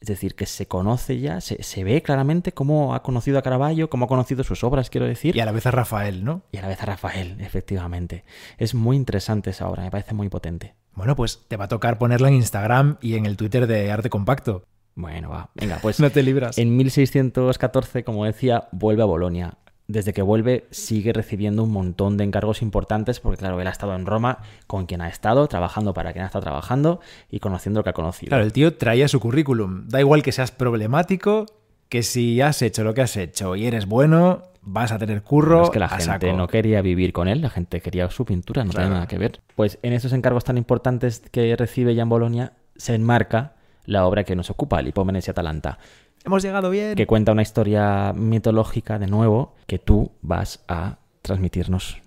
[0.00, 3.88] Es decir, que se conoce ya, se, se ve claramente cómo ha conocido a Caravaggio,
[3.88, 6.42] cómo ha conocido sus obras, quiero decir, Y a la vez a Rafael, ¿no?
[6.52, 8.24] y a la vez a Rafael, efectivamente.
[8.58, 10.74] Es muy interesante esa obra, me parece muy potente.
[10.94, 14.10] Bueno, pues te va a tocar ponerla en Instagram y en el Twitter de Arte
[14.10, 14.64] Compacto.
[14.94, 16.58] Bueno, va, venga, pues No te libras.
[16.58, 19.54] en 1614, como decía, vuelve a Bolonia.
[19.88, 23.94] Desde que vuelve sigue recibiendo un montón de encargos importantes porque, claro, él ha estado
[23.94, 27.84] en Roma con quien ha estado, trabajando para quien ha estado trabajando y conociendo lo
[27.84, 28.30] que ha conocido.
[28.30, 29.86] Claro, el tío traía su currículum.
[29.88, 31.46] Da igual que seas problemático,
[31.88, 35.58] que si has hecho lo que has hecho y eres bueno, vas a tener curro.
[35.58, 36.32] Pero es que la gente saco.
[36.36, 38.86] no quería vivir con él, la gente quería su pintura, no Claro.
[38.86, 39.40] tiene nada que ver.
[39.54, 43.52] Pues en esos encargos tan importantes que recibe ya en Bolonia se enmarca
[43.84, 45.78] la obra que nos ocupa, el Hipómenes y Atalanta,
[46.26, 46.96] Hemos llegado bien.
[46.96, 52.02] que cuenta una historia mitológica de nuevo que tú vas a transmitirnos.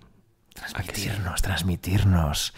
[0.74, 1.06] ¿A que sí?
[1.06, 2.54] Transmitirnos, transmitirnos.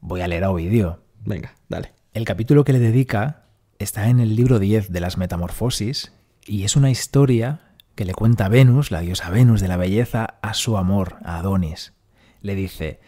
[0.00, 1.02] Voy a leer a Ovidio.
[1.24, 1.94] Venga, dale.
[2.12, 3.46] El capítulo que le dedica
[3.78, 6.12] está en el libro 10 de las Metamorfosis
[6.44, 7.60] y es una historia
[7.94, 11.94] que le cuenta Venus, la diosa Venus de la belleza, a su amor, a Adonis.
[12.42, 13.00] Le dice,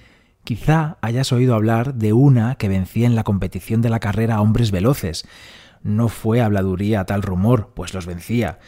[0.42, 4.40] quizá hayas oído hablar de una que vencía en la competición de la carrera a
[4.40, 5.28] hombres veloces.
[5.84, 8.58] No fue habladuría tal rumor, pues los vencía,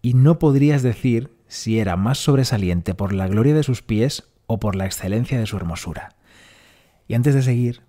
[0.00, 4.58] y no podrías decir si era más sobresaliente por la gloria de sus pies o
[4.58, 6.16] por la excelencia de su hermosura.
[7.06, 7.82] Y antes de seguir,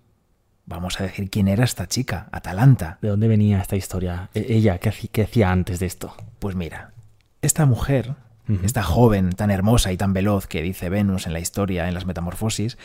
[0.66, 2.98] Vamos a decir quién era esta chica, Atalanta.
[3.02, 4.30] ¿De dónde venía esta historia?
[4.32, 6.14] E- Ella, ¿qué, hacía antes de esto?
[6.38, 6.94] Pues mira,
[7.42, 8.14] esta mujer,
[8.62, 12.06] esta joven tan hermosa y tan veloz que dice Venus en la historia, en las
[12.06, 12.78] Metamorfosis,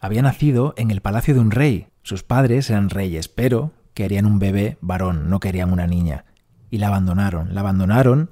[0.00, 1.86] había nacido en el palacio de un rey.
[2.02, 6.24] Sus padres eran reyes, pero querían un bebé varón, no querían una niña.
[6.70, 8.30] Y la abandonaron, la abandonaron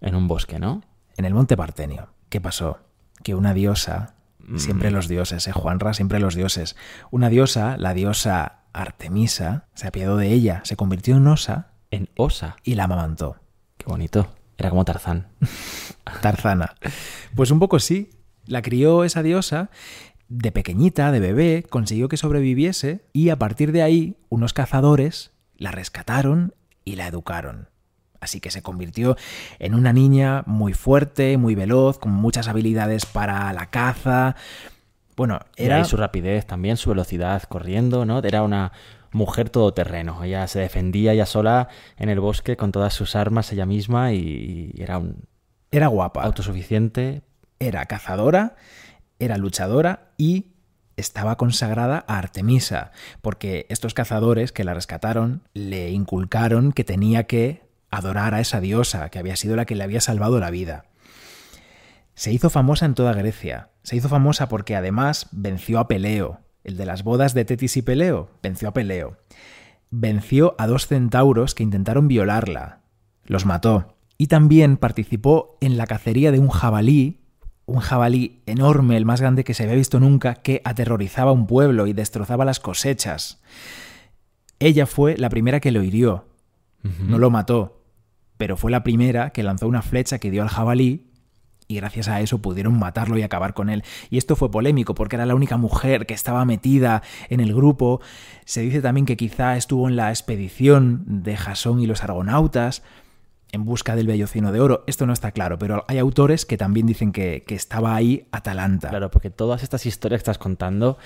[0.00, 0.82] En un bosque, ¿no?
[1.16, 2.08] en el monte Partenio.
[2.28, 2.78] ¿Qué pasó?
[3.22, 4.14] Que una diosa,
[4.46, 4.58] Mm.
[4.58, 5.94] siempre los dioses, ¿eh, Juanra?
[5.94, 6.76] Siempre los dioses.
[7.10, 12.56] Una diosa, la diosa Artemisa, se apiadó de ella, se convirtió en osa En Osa.
[12.62, 13.36] y la amamantó.
[13.78, 14.28] Qué bonito.
[14.58, 15.28] Era como Tarzán.
[16.20, 16.74] Tarzana.
[17.34, 18.10] Pues un poco sí.
[18.46, 19.70] La crió esa diosa.
[20.28, 25.70] De pequeñita, de bebé, consiguió que sobreviviese y a partir de ahí unos cazadores la
[25.70, 27.68] rescataron y la educaron.
[28.20, 29.16] Así que se convirtió
[29.58, 34.34] en una niña muy fuerte, muy veloz, con muchas habilidades para la caza.
[35.14, 38.20] Bueno, Era era su rapidez también, su velocidad corriendo, ¿no?
[38.20, 38.72] Era una
[39.12, 40.24] mujer todoterreno.
[40.24, 44.72] Ella se defendía ella sola en el bosque con todas sus armas ella misma y,
[44.74, 45.26] y era un
[45.70, 46.22] era guapa.
[46.22, 47.22] autosuficiente.
[47.58, 48.56] Era cazadora,
[49.18, 50.52] era luchadora y
[50.96, 57.64] estaba consagrada a Artemisa, porque estos cazadores que la rescataron le inculcaron que tenía que
[57.90, 60.84] adorar a esa diosa, que había sido la que le había salvado la vida.
[62.14, 63.70] Se hizo famosa en toda Grecia.
[63.82, 67.82] Se hizo famosa porque además venció a Peleo, el de las bodas de Tetis y
[67.82, 69.18] Peleo, venció a Peleo.
[69.90, 72.80] Venció a dos centauros que intentaron violarla.
[73.24, 73.96] Los mató.
[74.16, 77.23] Y también participó en la cacería de un jabalí,
[77.66, 81.86] un jabalí enorme, el más grande que se había visto nunca, que aterrorizaba un pueblo
[81.86, 83.40] y destrozaba las cosechas.
[84.58, 86.26] Ella fue la primera que lo hirió.
[87.00, 87.82] No lo mató,
[88.36, 91.06] pero fue la primera que lanzó una flecha que dio al jabalí
[91.66, 93.84] y gracias a eso pudieron matarlo y acabar con él.
[94.10, 98.02] Y esto fue polémico porque era la única mujer que estaba metida en el grupo.
[98.44, 102.82] Se dice también que quizá estuvo en la expedición de Jasón y los argonautas
[103.54, 104.84] en busca del vellocino de oro.
[104.86, 108.88] Esto no está claro, pero hay autores que también dicen que, estaba ahí Atalanta.
[108.88, 110.98] Claro, porque todas estas historias que estás contando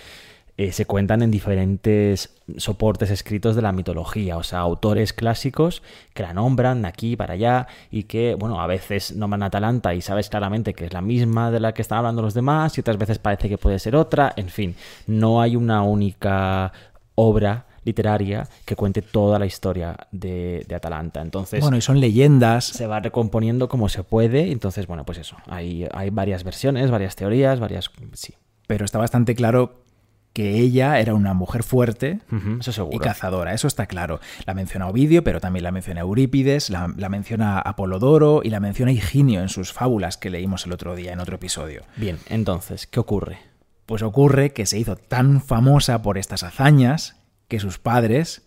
[0.56, 5.82] eh, se cuentan en diferentes soportes escritos de la mitología, o sea, autores clásicos
[6.14, 10.00] que la nombran aquí para allá y que, bueno, a veces nombran a Atalanta y
[10.00, 12.96] sabes claramente que es la misma de la que están hablando los demás y otras
[12.96, 14.74] veces parece que puede ser otra, en fin,
[15.06, 16.72] no hay una única
[17.14, 21.20] obra literaria que cuente toda la historia de, de, Atalanta.
[21.22, 22.64] Entonces, bueno, y son leyendas.
[22.64, 24.52] Se va recomponiendo como se puede.
[24.52, 25.36] Entonces, bueno, pues eso.
[25.46, 27.90] Hay, hay varias versiones, varias teorías, varias.
[28.12, 28.34] Sí.
[28.66, 29.82] Pero está bastante claro
[30.34, 32.20] que ella era una mujer fuerte
[32.60, 32.94] eso seguro.
[32.94, 34.20] y cazadora, eso está claro.
[34.44, 38.92] La menciona Ovidio, pero también la menciona Eurípides, la, la, menciona Apolodoro y la menciona
[38.92, 41.82] Higinio en sus fábulas que leímos el otro día en otro episodio.
[41.96, 43.38] Bien, entonces, ¿qué ocurre?
[43.86, 47.17] Pues ocurre que se hizo tan famosa por estas hazañas
[47.48, 48.46] que sus padres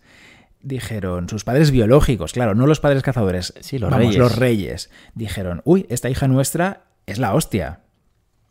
[0.60, 4.18] dijeron, sus padres biológicos, claro, no los padres cazadores, sí, los vamos, reyes.
[4.18, 7.80] los reyes, dijeron, uy, esta hija nuestra es la hostia.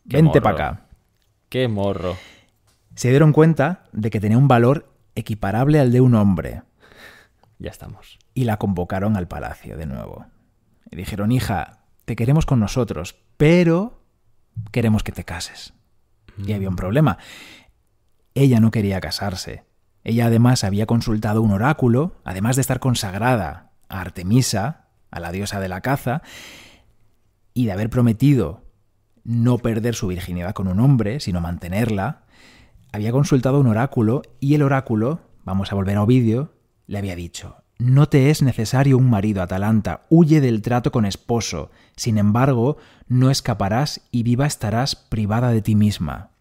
[0.03, 0.85] Vente para acá.
[1.49, 2.17] Qué morro
[2.95, 6.63] se dieron cuenta de que tenía un valor equiparable al de un hombre.
[7.59, 8.19] Ya estamos.
[8.33, 10.25] Y la convocaron al palacio de nuevo.
[10.89, 14.03] Y dijeron, hija, te queremos con nosotros, pero
[14.71, 15.73] queremos que te cases.
[16.37, 16.49] Mm.
[16.49, 17.17] Y había un problema.
[18.33, 19.63] Ella no quería casarse.
[20.03, 25.59] Ella además había consultado un oráculo, además de estar consagrada a Artemisa, a la diosa
[25.59, 26.21] de la caza,
[27.53, 28.63] y de haber prometido
[29.23, 32.23] no perder su virginidad con un hombre, sino mantenerla,
[32.91, 36.53] había consultado un oráculo y el oráculo, vamos a volver a Ovidio,
[36.87, 41.71] le había dicho, no te es necesario un marido, Atalanta, huye del trato con esposo,
[41.95, 46.31] sin embargo, no escaparás y viva estarás privada de ti misma.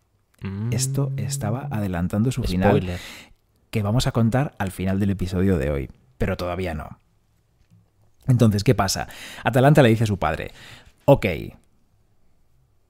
[0.43, 0.73] Mm.
[0.73, 2.83] Esto estaba adelantando su Spoiler.
[2.83, 2.99] final,
[3.71, 6.99] que vamos a contar al final del episodio de hoy, pero todavía no.
[8.27, 9.09] Entonces, ¿qué pasa?
[9.45, 10.53] Atalanta le dice a su padre,
[11.05, 11.27] ok,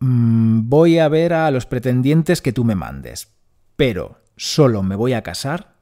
[0.01, 3.33] mmm, voy a ver a los pretendientes que tú me mandes,
[3.77, 5.75] pero solo me voy a casar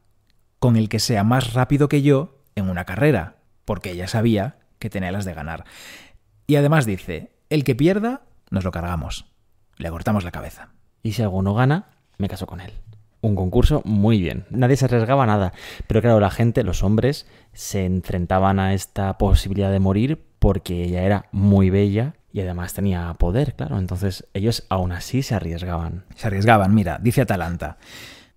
[0.59, 4.91] con el que sea más rápido que yo en una carrera, porque ella sabía que
[4.91, 5.65] tenía las de ganar.
[6.47, 9.27] Y además dice, el que pierda, nos lo cargamos,
[9.77, 10.71] le cortamos la cabeza.
[11.03, 12.73] Y si alguno gana, me caso con él.
[13.21, 14.45] Un concurso muy bien.
[14.51, 15.53] Nadie se arriesgaba nada.
[15.87, 21.03] Pero claro, la gente, los hombres, se enfrentaban a esta posibilidad de morir porque ella
[21.03, 23.79] era muy bella y además tenía poder, claro.
[23.79, 26.05] Entonces ellos aún así se arriesgaban.
[26.15, 27.79] Se arriesgaban, mira, dice Atalanta.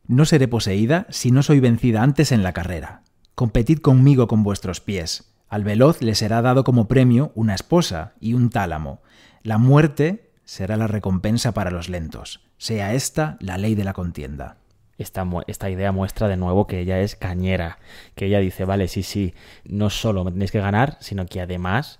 [0.07, 3.03] No seré poseída si no soy vencida antes en la carrera.
[3.35, 5.33] Competid conmigo con vuestros pies.
[5.47, 9.01] Al veloz le será dado como premio una esposa y un tálamo.
[9.43, 12.41] La muerte será la recompensa para los lentos.
[12.57, 14.60] Sea esta la ley de la contienda.
[15.01, 17.79] Esta, esta, idea muestra de nuevo que ella es cañera,
[18.15, 19.33] que ella dice, vale, sí, sí,
[19.65, 21.99] no solo me tenéis que ganar, sino que además,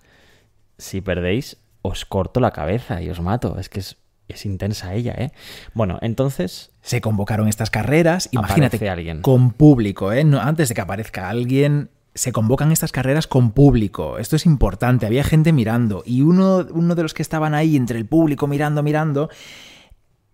[0.77, 3.57] si perdéis, os corto la cabeza y os mato.
[3.59, 5.31] Es que es, es intensa ella, ¿eh?
[5.73, 6.71] Bueno, entonces...
[6.81, 9.21] Se convocaron estas carreras, imagínate, alguien.
[9.21, 10.23] con público, ¿eh?
[10.23, 14.17] No, antes de que aparezca alguien, se convocan estas carreras con público.
[14.17, 17.97] Esto es importante, había gente mirando y uno, uno de los que estaban ahí entre
[17.97, 19.29] el público mirando, mirando,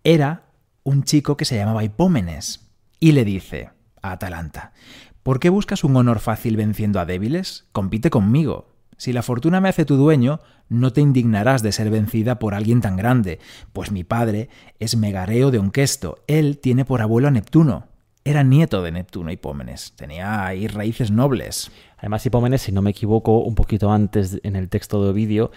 [0.03, 0.46] era
[0.87, 3.71] un chico que se llamaba Hipómenes y le dice
[4.01, 4.71] a Atalanta,
[5.21, 7.65] ¿por qué buscas un honor fácil venciendo a débiles?
[7.73, 8.69] Compite conmigo.
[8.95, 12.79] Si la fortuna me hace tu dueño, no te indignarás de ser vencida por alguien
[12.79, 13.39] tan grande,
[13.73, 14.47] pues mi padre
[14.79, 17.87] es Megareo de Onquesto, él tiene por abuelo a Neptuno.
[18.23, 21.69] Era nieto de Neptuno Hipómenes, tenía ahí raíces nobles.
[21.97, 25.51] Además, Hipómenes, si no me equivoco, un poquito antes en el texto de Ovidio,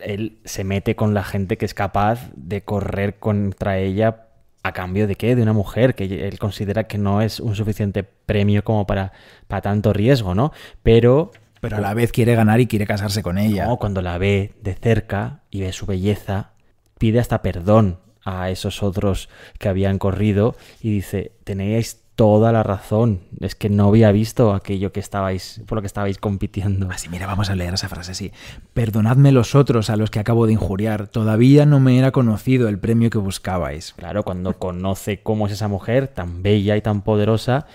[0.00, 4.28] él se mete con la gente que es capaz de correr contra ella
[4.62, 5.34] a cambio de qué?
[5.34, 9.12] De una mujer que él considera que no es un suficiente premio como para,
[9.48, 10.52] para tanto riesgo, ¿no?
[10.82, 13.66] Pero pero a la vez quiere ganar y quiere casarse con ella.
[13.66, 16.50] No, cuando la ve de cerca y ve su belleza,
[16.98, 19.28] pide hasta perdón a esos otros
[19.60, 24.92] que habían corrido y dice, tenéis toda la razón, es que no había visto aquello
[24.92, 26.90] que estabais, por lo que estabais compitiendo.
[26.90, 28.32] Así, mira, vamos a leer esa frase así.
[28.74, 32.78] Perdonadme los otros a los que acabo de injuriar, todavía no me era conocido el
[32.78, 33.94] premio que buscabais.
[33.94, 37.66] Claro, cuando conoce cómo es esa mujer tan bella y tan poderosa,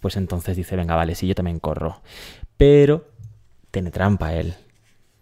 [0.00, 2.02] pues entonces dice, venga, vale, sí, yo también corro.
[2.56, 3.08] Pero
[3.70, 4.54] tiene trampa él.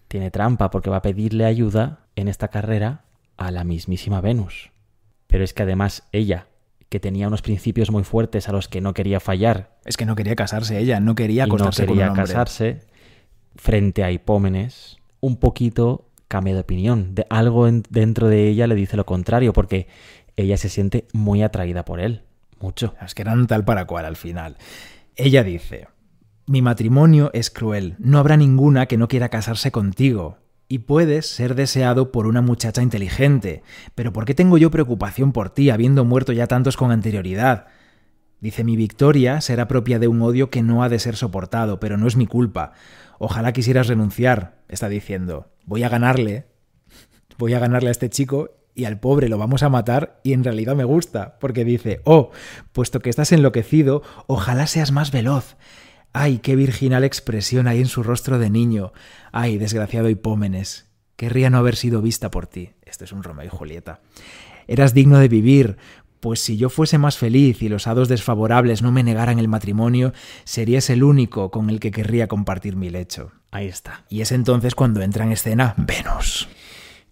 [0.08, 3.04] Tiene trampa porque va a pedirle ayuda en esta carrera
[3.36, 4.70] a la mismísima Venus.
[5.26, 6.46] Pero es que además ella,
[6.88, 9.76] que tenía unos principios muy fuertes a los que no quería fallar.
[9.84, 12.22] Es que no quería casarse ella, no quería y no acostarse quería con un hombre.
[12.34, 12.80] casarse
[13.56, 17.14] frente a Hipómenes, un poquito cambia de opinión.
[17.14, 19.88] De algo en- dentro de ella le dice lo contrario, porque
[20.36, 22.22] ella se siente muy atraída por él.
[22.60, 22.94] Mucho.
[23.04, 24.56] Es que eran tal para cual al final.
[25.16, 25.88] Ella dice,
[26.46, 30.38] mi matrimonio es cruel, no habrá ninguna que no quiera casarse contigo.
[30.74, 33.62] Y puedes ser deseado por una muchacha inteligente.
[33.94, 37.68] Pero ¿por qué tengo yo preocupación por ti, habiendo muerto ya tantos con anterioridad?
[38.40, 41.96] Dice, mi victoria será propia de un odio que no ha de ser soportado, pero
[41.96, 42.72] no es mi culpa.
[43.20, 45.52] Ojalá quisieras renunciar, está diciendo.
[45.64, 46.48] Voy a ganarle.
[47.38, 50.42] Voy a ganarle a este chico y al pobre lo vamos a matar y en
[50.42, 52.32] realidad me gusta, porque dice, oh,
[52.72, 55.56] puesto que estás enloquecido, ojalá seas más veloz.
[56.16, 58.92] Ay, qué virginal expresión hay en su rostro de niño.
[59.32, 60.86] Ay, desgraciado Hipómenes.
[61.16, 62.70] Querría no haber sido vista por ti.
[62.82, 64.00] Esto es un Romeo y Julieta.
[64.68, 65.76] Eras digno de vivir,
[66.20, 70.12] pues si yo fuese más feliz y los hados desfavorables no me negaran el matrimonio,
[70.44, 73.32] serías el único con el que querría compartir mi lecho.
[73.50, 74.04] Ahí está.
[74.08, 76.48] Y es entonces cuando entra en escena Venus.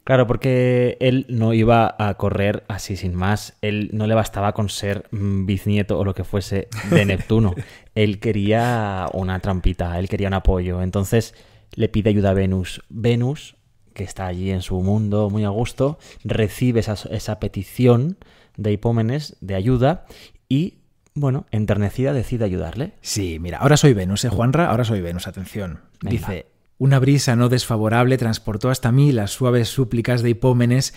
[0.05, 3.57] Claro, porque él no iba a correr así sin más.
[3.63, 7.55] Él no le bastaba con ser mm, bisnieto o lo que fuese de Neptuno.
[7.95, 10.83] él quería una trampita, él quería un apoyo.
[10.83, 11.35] Entonces
[11.75, 12.83] le pide ayuda a Venus.
[12.89, 13.57] Venus,
[13.95, 18.17] que está allí en su mundo muy a gusto, recibe esa, esa petición
[18.57, 20.07] de Hipómenes de ayuda
[20.49, 20.79] y,
[21.15, 22.95] bueno, enternecida decide ayudarle.
[23.03, 24.71] Sí, mira, ahora soy Venus, ¿eh, Juanra?
[24.71, 25.81] Ahora soy Venus, atención.
[26.01, 26.11] Venga.
[26.11, 26.47] Dice,
[26.83, 30.95] una brisa no desfavorable transportó hasta mí las suaves súplicas de Hipómenes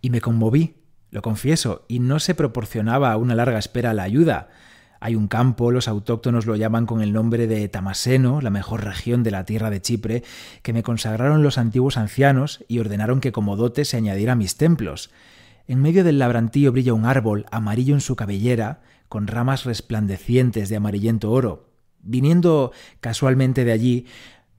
[0.00, 0.76] y me conmoví,
[1.10, 4.48] lo confieso, y no se proporcionaba a una larga espera la ayuda.
[4.98, 9.22] Hay un campo, los autóctonos lo llaman con el nombre de Tamaseno, la mejor región
[9.22, 10.22] de la tierra de Chipre,
[10.62, 14.56] que me consagraron los antiguos ancianos y ordenaron que como dote se añadiera a mis
[14.56, 15.10] templos.
[15.68, 20.76] En medio del labrantío brilla un árbol, amarillo en su cabellera, con ramas resplandecientes de
[20.76, 21.68] amarillento oro.
[22.00, 24.06] Viniendo casualmente de allí,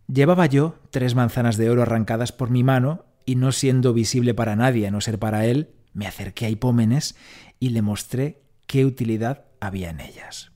[0.08, 4.56] llevaba yo tres manzanas de oro arrancadas por mi mano, y no siendo visible para
[4.56, 7.16] nadie, a no ser para él, me acerqué a Hipómenes
[7.60, 10.52] y le mostré qué utilidad había en ellas.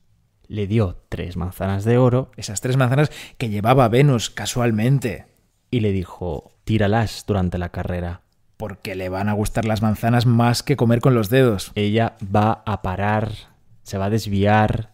[0.46, 5.26] Le dio tres manzanas de oro Esas tres manzanas que llevaba Venus casualmente,
[5.70, 8.22] y le dijo, tíralas durante la carrera.
[8.56, 11.72] porque le van a gustar las manzanas más que comer con los dedos.
[11.74, 13.32] ella va a parar,
[13.82, 14.91] se va a desviar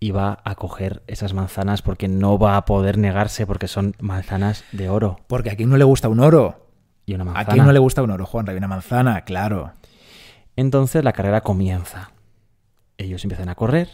[0.00, 4.64] y va a coger esas manzanas porque no va a poder negarse porque son manzanas
[4.72, 5.20] de oro.
[5.26, 6.66] Porque a quién no le gusta un oro.
[7.04, 7.54] Y una ¿A manzana.
[7.54, 8.48] quién no le gusta un oro, Juan?
[8.48, 9.72] Hay una manzana, claro.
[10.56, 12.12] Entonces la carrera comienza.
[12.96, 13.88] Ellos empiezan a correr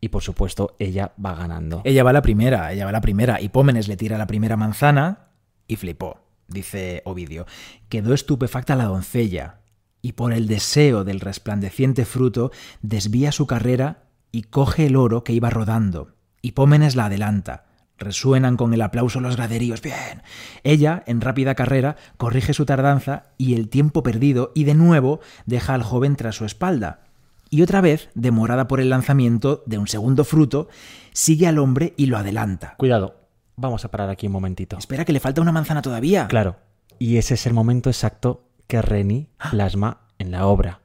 [0.00, 1.82] y por supuesto ella va ganando.
[1.84, 3.40] Ella va la primera, ella va la primera.
[3.40, 5.28] Hipómenes le tira la primera manzana
[5.68, 7.46] y flipó, dice Ovidio.
[7.88, 9.60] Quedó estupefacta la doncella
[10.00, 15.32] y por el deseo del resplandeciente fruto desvía su carrera y coge el oro que
[15.34, 16.14] iba rodando.
[16.40, 17.66] Hipómenes la adelanta.
[17.98, 19.80] Resuenan con el aplauso los graderíos.
[19.80, 20.22] Bien.
[20.64, 25.74] Ella, en rápida carrera, corrige su tardanza y el tiempo perdido y de nuevo deja
[25.74, 27.00] al joven tras su espalda.
[27.48, 30.68] Y otra vez, demorada por el lanzamiento de un segundo fruto,
[31.12, 32.74] sigue al hombre y lo adelanta.
[32.78, 33.20] Cuidado,
[33.56, 34.78] vamos a parar aquí un momentito.
[34.78, 36.26] Espera que le falta una manzana todavía.
[36.28, 36.56] Claro,
[36.98, 40.81] y ese es el momento exacto que Reni plasma en la obra.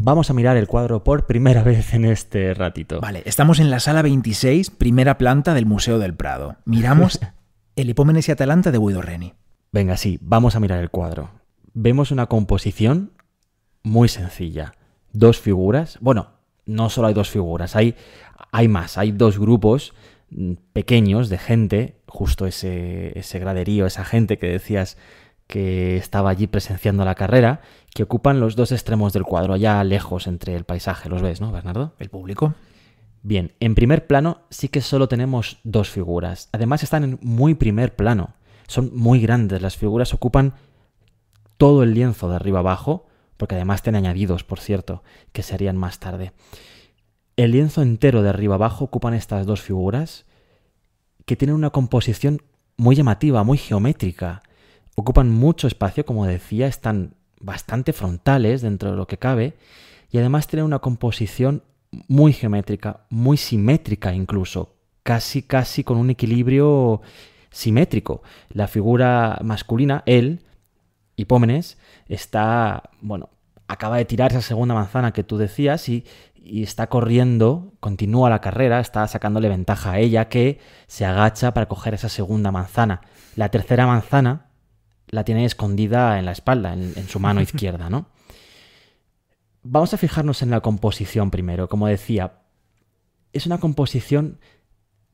[0.00, 3.00] Vamos a mirar el cuadro por primera vez en este ratito.
[3.00, 6.56] Vale, estamos en la sala 26, primera planta del Museo del Prado.
[6.64, 7.20] Miramos
[7.76, 9.34] el Hipómenes y Atalanta de Guido Reni.
[9.72, 11.30] Venga, sí, vamos a mirar el cuadro.
[11.74, 13.12] Vemos una composición
[13.82, 14.74] muy sencilla.
[15.12, 15.98] Dos figuras.
[16.00, 16.28] Bueno,
[16.64, 17.96] no solo hay dos figuras, hay,
[18.52, 18.98] hay más.
[18.98, 19.94] Hay dos grupos
[20.30, 24.96] mm, pequeños de gente, justo ese, ese graderío, esa gente que decías
[25.48, 27.62] que estaba allí presenciando la carrera,
[27.94, 31.08] que ocupan los dos extremos del cuadro, allá lejos entre el paisaje.
[31.08, 31.94] ¿Los ves, no, Bernardo?
[31.98, 32.54] ¿El público?
[33.22, 36.48] Bien, en primer plano sí que solo tenemos dos figuras.
[36.52, 38.34] Además están en muy primer plano.
[38.66, 39.62] Son muy grandes.
[39.62, 40.54] Las figuras ocupan
[41.56, 45.76] todo el lienzo de arriba abajo, porque además tienen añadidos, por cierto, que se harían
[45.76, 46.32] más tarde.
[47.36, 50.26] El lienzo entero de arriba abajo ocupan estas dos figuras,
[51.24, 52.40] que tienen una composición
[52.76, 54.42] muy llamativa, muy geométrica.
[54.94, 59.54] Ocupan mucho espacio, como decía, están bastante frontales dentro de lo que cabe
[60.10, 61.62] y además tienen una composición
[62.08, 67.00] muy geométrica, muy simétrica incluso, casi casi con un equilibrio
[67.50, 68.22] simétrico.
[68.50, 70.44] La figura masculina, él,
[71.16, 73.30] Hipómenes, está, bueno,
[73.66, 76.04] acaba de tirar esa segunda manzana que tú decías y,
[76.36, 81.66] y está corriendo, continúa la carrera, está sacándole ventaja a ella que se agacha para
[81.66, 83.00] coger esa segunda manzana.
[83.34, 84.47] La tercera manzana
[85.10, 88.06] la tiene escondida en la espalda, en, en su mano izquierda, ¿no?
[89.62, 91.68] Vamos a fijarnos en la composición primero.
[91.68, 92.40] Como decía,
[93.32, 94.38] es una composición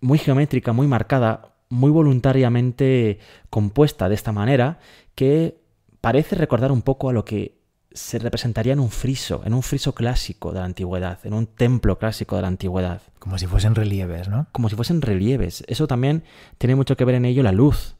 [0.01, 3.19] muy geométrica, muy marcada, muy voluntariamente
[3.51, 4.79] compuesta de esta manera,
[5.15, 5.61] que
[6.01, 7.65] parece recordar un poco a lo que
[7.95, 11.99] se representaría en un friso, en un friso clásico de la antigüedad, en un templo
[11.99, 13.01] clásico de la antigüedad.
[13.21, 14.49] Como si fuesen relieves, ¿no?
[14.53, 15.65] Como si fuesen relieves.
[15.69, 16.25] Eso también
[16.59, 17.97] tiene mucho que ver en ello la luz.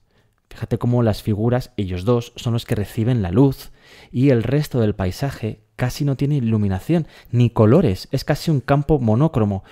[0.51, 3.73] Fíjate cómo las figuras, ellos dos, son los que reciben la luz
[4.13, 9.01] y el resto del paisaje casi no tiene iluminación ni colores, es casi un campo
[9.01, 9.65] monócromo.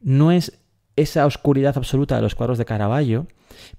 [0.00, 0.58] No es
[0.96, 3.26] esa oscuridad absoluta de los cuadros de Caravaggio,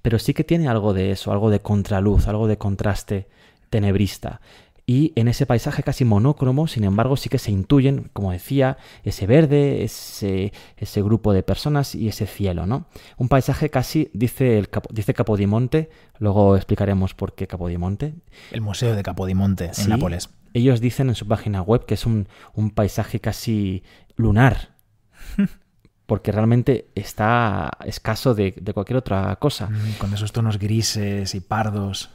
[0.02, 3.28] pero sí que tiene algo de eso, algo de contraluz, algo de contraste
[3.70, 4.40] tenebrista.
[4.84, 9.26] Y en ese paisaje casi monócromo, sin embargo, sí que se intuyen, como decía, ese
[9.26, 12.86] verde, ese, ese grupo de personas y ese cielo, ¿no?
[13.16, 18.14] Un paisaje casi, dice, el dice Capodimonte, luego explicaremos por qué Capodimonte.
[18.50, 20.30] El Museo de Capodimonte, en Sí, Nápoles.
[20.52, 23.84] Ellos dicen en su página web que es un, un paisaje casi
[24.16, 24.74] lunar,
[26.06, 29.68] porque realmente está escaso de, de cualquier otra cosa.
[29.70, 32.10] Mm, Con esos tonos grises y pardos.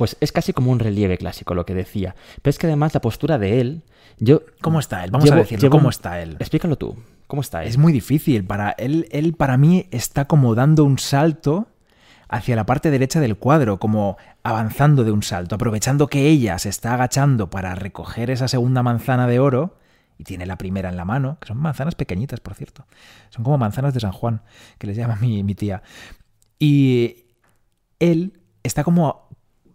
[0.00, 2.14] Pues es casi como un relieve clásico lo que decía.
[2.40, 3.82] Pero es que además la postura de él,
[4.18, 4.40] yo...
[4.62, 5.10] ¿Cómo está él?
[5.10, 5.60] Vamos Llevo- a decirlo.
[5.60, 6.36] llevo ¿Cómo está él?
[6.40, 6.96] Explícalo tú.
[7.26, 7.68] ¿Cómo está él?
[7.68, 8.42] Es muy difícil.
[8.46, 11.68] Para él, él, para mí, está como dando un salto
[12.30, 16.70] hacia la parte derecha del cuadro, como avanzando de un salto, aprovechando que ella se
[16.70, 19.76] está agachando para recoger esa segunda manzana de oro
[20.16, 22.86] y tiene la primera en la mano, que son manzanas pequeñitas, por cierto.
[23.28, 24.40] Son como manzanas de San Juan,
[24.78, 25.82] que les llama mi, mi tía.
[26.58, 27.26] Y
[27.98, 29.28] él está como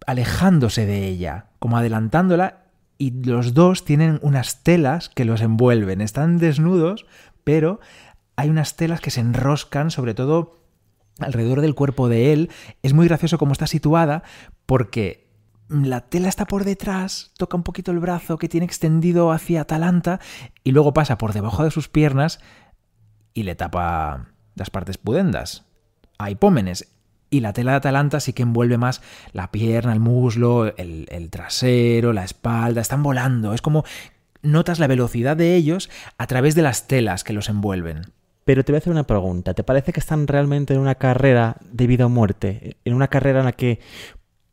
[0.06, 2.66] alejándose de ella, como adelantándola,
[2.97, 6.01] y los dos tienen unas telas que los envuelven.
[6.01, 7.06] Están desnudos,
[7.43, 7.80] pero
[8.36, 10.60] hay unas telas que se enroscan, sobre todo
[11.20, 12.49] alrededor del cuerpo de él.
[12.84, 14.24] Es muy gracioso cómo está situada,
[14.66, 15.26] porque
[15.68, 20.20] la tela está por detrás, toca un poquito el brazo que tiene extendido hacia Atalanta,
[20.64, 22.39] y luego pasa por debajo de sus piernas
[23.34, 25.66] y le tapa las partes pudendas
[26.18, 26.94] a Hipómenes.
[27.30, 29.01] Y la tela de Atalanta sí que envuelve más
[29.34, 32.82] la pierna, el muslo, el, trasero, la espalda.
[32.82, 33.53] Están volando.
[33.53, 33.84] Es como
[34.41, 38.13] notas la velocidad de ellos a través de las telas que los envuelven.
[38.45, 39.53] Pero te voy a hacer una pregunta.
[39.53, 42.78] ¿Te parece que están realmente en una carrera de vida o muerte?
[42.86, 43.80] En una carrera en la que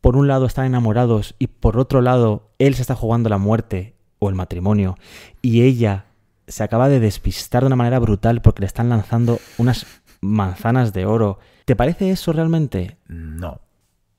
[0.01, 3.95] por un lado están enamorados y por otro lado él se está jugando la muerte
[4.19, 4.97] o el matrimonio
[5.41, 6.07] y ella
[6.47, 9.85] se acaba de despistar de una manera brutal porque le están lanzando unas
[10.21, 11.39] manzanas de oro.
[11.65, 12.97] ¿Te parece eso realmente?
[13.07, 13.61] No.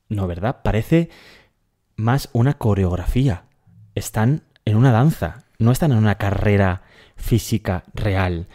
[0.08, 0.62] No, ¿verdad?
[0.62, 1.10] Parece
[1.96, 3.44] más una coreografía.
[3.94, 6.82] Están en una danza, no están en una carrera
[7.16, 8.48] física real.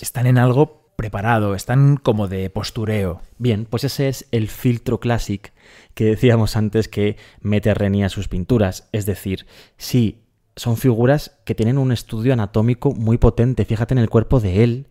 [0.00, 3.20] Están en algo preparado, están como de postureo.
[3.38, 5.50] Bien, pues ese es el filtro clásico
[5.94, 8.88] que decíamos antes que mete Reni a sus pinturas.
[8.92, 10.24] Es decir, sí,
[10.56, 13.64] son figuras que tienen un estudio anatómico muy potente.
[13.64, 14.88] Fíjate en el cuerpo de él,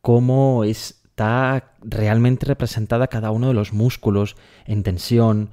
[0.00, 0.64] cómo
[1.18, 5.50] está realmente representada cada uno de los músculos en tensión,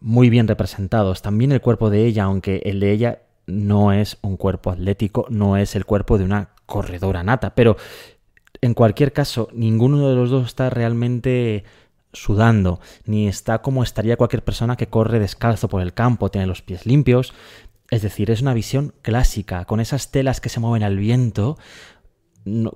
[0.00, 1.22] muy bien representados.
[1.22, 5.56] También el cuerpo de ella, aunque el de ella no es un cuerpo atlético, no
[5.56, 7.76] es el cuerpo de una corredora nata, pero
[8.60, 11.64] en cualquier caso, ninguno de los dos está realmente
[12.12, 16.62] sudando, ni está como estaría cualquier persona que corre descalzo por el campo, tiene los
[16.62, 17.34] pies limpios.
[17.90, 21.58] Es decir, es una visión clásica, con esas telas que se mueven al viento.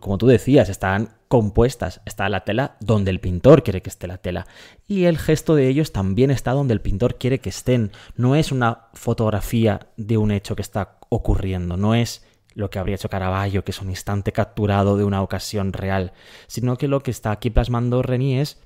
[0.00, 2.00] Como tú decías, están compuestas.
[2.04, 4.46] Está la tela donde el pintor quiere que esté la tela.
[4.86, 7.92] Y el gesto de ellos también está donde el pintor quiere que estén.
[8.16, 12.96] No es una fotografía de un hecho que está ocurriendo, no es lo que habría
[12.96, 16.12] hecho Caravaggio, que es un instante capturado de una ocasión real,
[16.46, 18.60] sino que lo que está aquí plasmando Reni es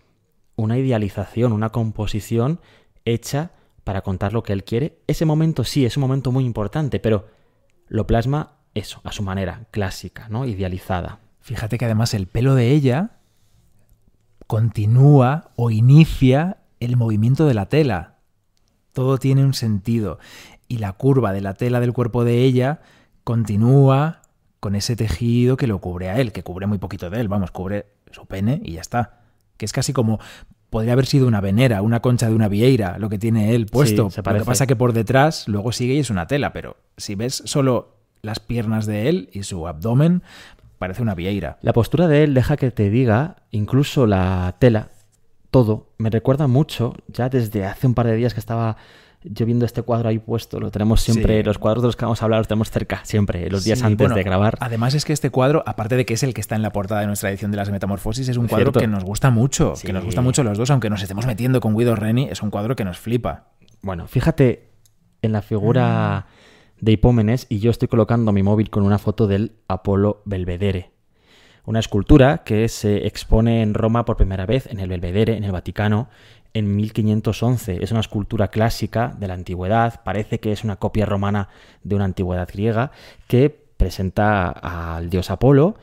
[0.57, 2.61] una idealización, una composición
[3.05, 3.53] hecha
[3.85, 4.99] para contar lo que él quiere.
[5.07, 7.27] Ese momento sí, es un momento muy importante, pero
[7.87, 10.47] lo plasma eso, a su manera, clásica, ¿no?
[10.47, 11.19] Idealizada.
[11.41, 13.11] Fíjate que además el pelo de ella
[14.47, 18.17] continúa o inicia el movimiento de la tela.
[18.93, 20.19] Todo tiene un sentido.
[20.69, 22.81] Y la curva de la tela del cuerpo de ella
[23.25, 24.23] continúa
[24.61, 27.51] con ese tejido que lo cubre a él, que cubre muy poquito de él, vamos,
[27.51, 29.21] cubre su pene y ya está.
[29.57, 30.19] Que es casi como
[30.71, 34.11] podría haber sido una venera, una concha de una vieira, lo que tiene él puesto.
[34.11, 37.15] se lo que pasa que por detrás luego sigue y es una tela, pero si
[37.15, 40.23] ves solo las piernas de él y su abdomen,
[40.79, 41.59] parece una vieira.
[41.63, 44.89] La postura de él deja que te diga, incluso la tela,
[45.51, 48.77] todo, me recuerda mucho, ya desde hace un par de días que estaba
[49.29, 51.43] yo viendo este cuadro ahí puesto, lo tenemos siempre, Sí.
[51.43, 53.85] los cuadros de los que vamos a hablar los tenemos cerca, siempre, los días Sí,
[53.85, 54.57] antes bueno, de grabar.
[54.61, 57.01] Además es que este cuadro, aparte de que es el que está en la portada
[57.01, 59.87] de nuestra edición de las Metamorfosis, es un cuadro que nos gusta mucho, Sí.
[59.87, 62.51] que nos gusta mucho los dos, aunque nos estemos metiendo con Guido Reni, es un
[62.51, 63.47] cuadro que nos flipa.
[63.83, 64.69] Bueno, fíjate
[65.23, 66.27] en la figura
[66.81, 70.93] de Hipómenes y yo estoy colocando mi móvil con una foto del Apolo Belvedere.
[71.65, 75.53] Una escultura que se expone en Roma por primera vez, en el Belvedere, en el
[75.53, 76.09] Vaticano,
[76.55, 77.83] en 1511.
[77.83, 81.49] Es una escultura clásica de la antigüedad, parece que es una copia romana
[81.83, 82.93] de una antigüedad griega,
[83.27, 85.77] que presenta al dios Apolo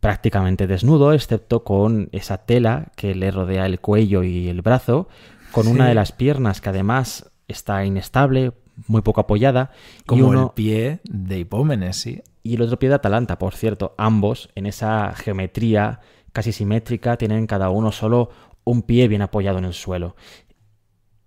[0.00, 5.08] prácticamente desnudo, excepto con esa tela que le rodea el cuello y el brazo,
[5.52, 8.52] con una de las piernas que además está inestable,
[8.86, 9.70] muy poco apoyada,
[10.00, 12.22] y, Como uno, el pie de Hipómenes, sí.
[12.42, 16.00] y el otro pie de Atalanta, por cierto, ambos en esa geometría
[16.32, 18.30] casi simétrica tienen cada uno solo
[18.64, 20.14] un pie bien apoyado en el suelo.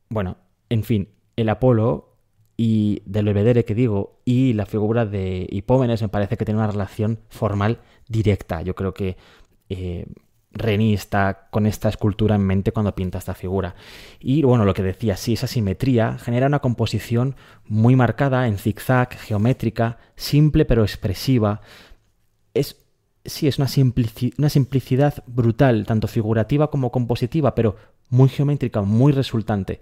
[0.10, 0.38] Bueno,
[0.70, 2.16] en fin, el Apolo
[2.56, 6.72] y del Belvedere que digo y la figura de Hipómenes me parece que tiene una
[6.72, 8.62] relación formal directa.
[8.62, 9.18] Yo creo que
[9.70, 10.06] eh,
[10.54, 13.76] Reni está con esta escultura en mente cuando pinta esta figura.
[14.20, 17.36] Y bueno, lo que decía, sí, esa simetría genera una composición
[17.66, 21.62] muy marcada en zigzag, geométrica, simple pero expresiva.
[22.54, 22.76] Es,
[23.24, 27.78] sí, es una, simplici- una simplicidad brutal, tanto figurativa como compositiva, pero
[28.10, 29.80] muy geométrica, muy resultante.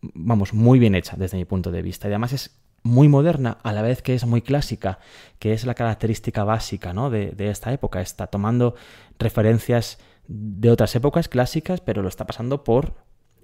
[0.00, 2.08] Vamos, muy bien hecha desde mi punto de vista.
[2.08, 5.00] Y además es muy moderna a la vez que es muy clásica,
[5.40, 7.10] que es la característica básica ¿no?
[7.10, 8.00] de esta época.
[8.00, 8.76] Está tomando
[9.18, 9.98] referencias
[10.28, 12.94] de otras épocas clásicas, pero lo está pasando por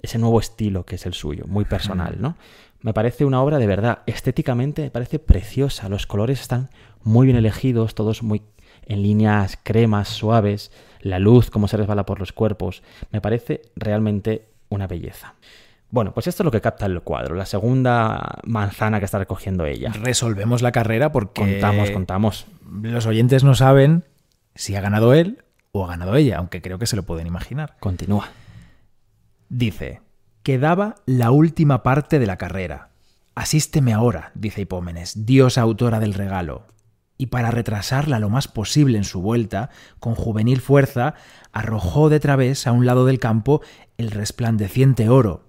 [0.02, 2.36] ese nuevo estilo que es el suyo, muy personal, ¿no?
[2.80, 6.70] Me parece una obra de verdad, estéticamente me parece preciosa, los colores están
[7.04, 8.42] muy bien elegidos, todos muy
[8.86, 14.48] en líneas cremas, suaves, la luz, cómo se resbala por los cuerpos, me parece realmente
[14.68, 15.34] una belleza.
[15.90, 19.66] Bueno, pues esto es lo que capta el cuadro, la segunda manzana que está recogiendo
[19.66, 19.92] ella.
[19.92, 22.46] Resolvemos la carrera porque Contamos, contamos.
[22.82, 24.04] los oyentes no saben
[24.54, 25.44] si ha ganado él
[25.74, 27.76] o ha ganado ella, aunque creo que se lo pueden imaginar.
[27.80, 28.28] Continúa.
[29.48, 30.02] Dice,
[30.42, 32.90] quedaba la última parte de la carrera.
[33.34, 36.66] Asísteme ahora, dice Hipómenes, diosa autora del regalo.
[37.16, 41.14] Y para retrasarla lo más posible en su vuelta, con juvenil fuerza,
[41.52, 43.62] arrojó de través a un lado del campo
[43.96, 45.48] el resplandeciente oro.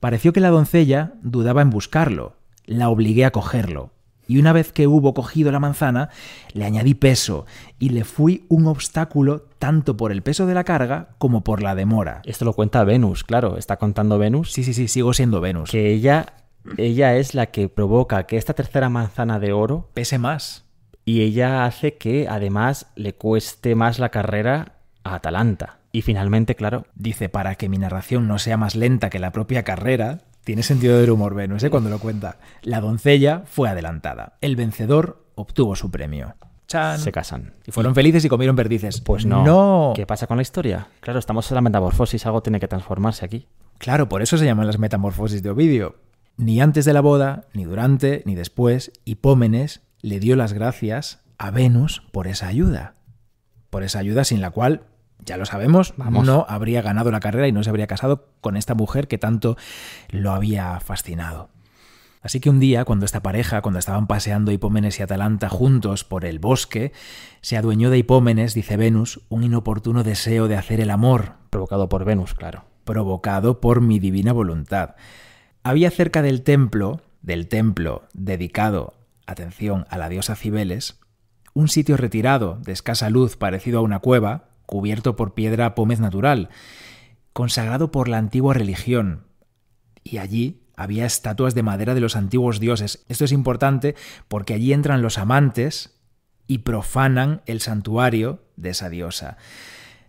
[0.00, 2.36] Pareció que la doncella dudaba en buscarlo.
[2.64, 3.95] La obligué a cogerlo.
[4.28, 6.10] Y una vez que hubo cogido la manzana,
[6.52, 7.46] le añadí peso
[7.78, 11.74] y le fui un obstáculo tanto por el peso de la carga como por la
[11.74, 12.22] demora.
[12.24, 15.70] Esto lo cuenta Venus, claro, está contando Venus Sí, sí, sí, sigo siendo Venus.
[15.70, 16.26] que ella,
[16.76, 20.64] ella es la que provoca que esta tercera manzana de oro Pese más.
[21.04, 24.72] y ella hace que además le cueste más la carrera
[25.04, 25.78] a Atalanta.
[25.92, 29.62] Y finalmente, claro, Dice, para que mi narración no sea más lenta que la propia
[29.62, 31.70] carrera, tiene sentido del humor Venus, ¿eh?
[31.70, 32.38] cuando lo cuenta.
[32.62, 34.38] La doncella fue adelantada.
[34.40, 36.36] El vencedor obtuvo su premio.
[36.68, 37.00] Chan.
[37.00, 37.54] se casan.
[37.66, 39.00] Y fueron felices y comieron perdices.
[39.00, 39.44] Pues no.
[39.44, 39.92] No.
[39.96, 40.86] ¿Qué pasa con la historia?
[41.00, 43.48] Claro, estamos en la metamorfosis, algo tiene que transformarse aquí.
[43.78, 45.96] Claro, por eso se llaman las metamorfosis de Ovidio.
[46.36, 51.50] Ni antes de la boda, ni durante, ni después, Hipómenes le dio las gracias a
[51.50, 52.94] Venus por esa ayuda.
[53.68, 54.84] Por esa ayuda sin la cual,
[55.26, 56.24] ya lo sabemos, Vamos.
[56.24, 59.56] no habría ganado la carrera y no se habría casado con esta mujer que tanto
[60.08, 61.50] lo había fascinado.
[62.22, 66.24] Así que un día, cuando esta pareja, cuando estaban paseando Hipómenes y Atalanta juntos por
[66.24, 66.92] el bosque,
[67.40, 72.04] se adueñó de Hipómenes, dice Venus, un inoportuno deseo de hacer el amor, Provocado por
[72.04, 72.64] Venus, claro.
[72.84, 74.96] provocado por mi divina voluntad.
[75.62, 78.94] Había cerca del templo, del templo dedicado,
[79.26, 80.98] atención, a la diosa Cibeles,
[81.54, 86.50] un sitio retirado, de escasa luz, parecido a una cueva, cubierto por piedra pómez natural,
[87.32, 89.24] consagrado por la antigua religión.
[90.04, 93.04] Y allí había estatuas de madera de los antiguos dioses.
[93.08, 93.94] Esto es importante
[94.28, 95.98] porque allí entran los amantes
[96.46, 99.36] y profanan el santuario de esa diosa.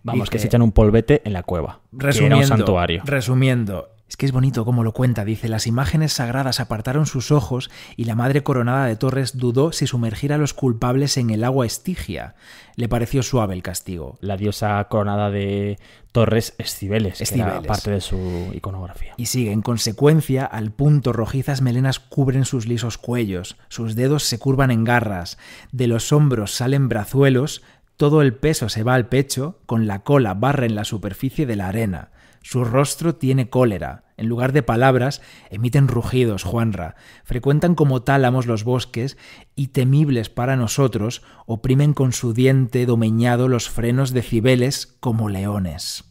[0.03, 1.81] Vamos, que se echan un polvete en la cueva.
[1.91, 3.01] que Resumiendo, era un santuario.
[3.05, 5.25] resumiendo, es que es bonito cómo lo cuenta.
[5.25, 9.85] Dice, las imágenes sagradas apartaron sus ojos y la madre coronada de Torres dudó si
[9.85, 12.35] sumergir a los culpables en el agua estigia.
[12.75, 14.17] Le pareció suave el castigo.
[14.21, 15.77] La diosa coronada de
[16.13, 19.13] Torres es Cibeles, Es que era parte de su iconografía.
[19.17, 24.39] Y sigue, en consecuencia, al punto rojizas melenas cubren sus lisos cuellos, sus dedos se
[24.39, 25.37] curvan en garras,
[25.71, 27.61] de los hombros salen brazuelos,
[27.97, 31.55] todo el peso se va al pecho, con la cola barra en la superficie de
[31.55, 32.09] la arena.
[32.47, 34.05] Su rostro tiene cólera.
[34.15, 36.95] En lugar de palabras, emiten rugidos, Juanra.
[37.25, 39.17] Frecuentan como tálamos los bosques
[39.53, 46.05] y, temibles para nosotros, oprimen con su diente domeñado los frenos de cibeles como leones.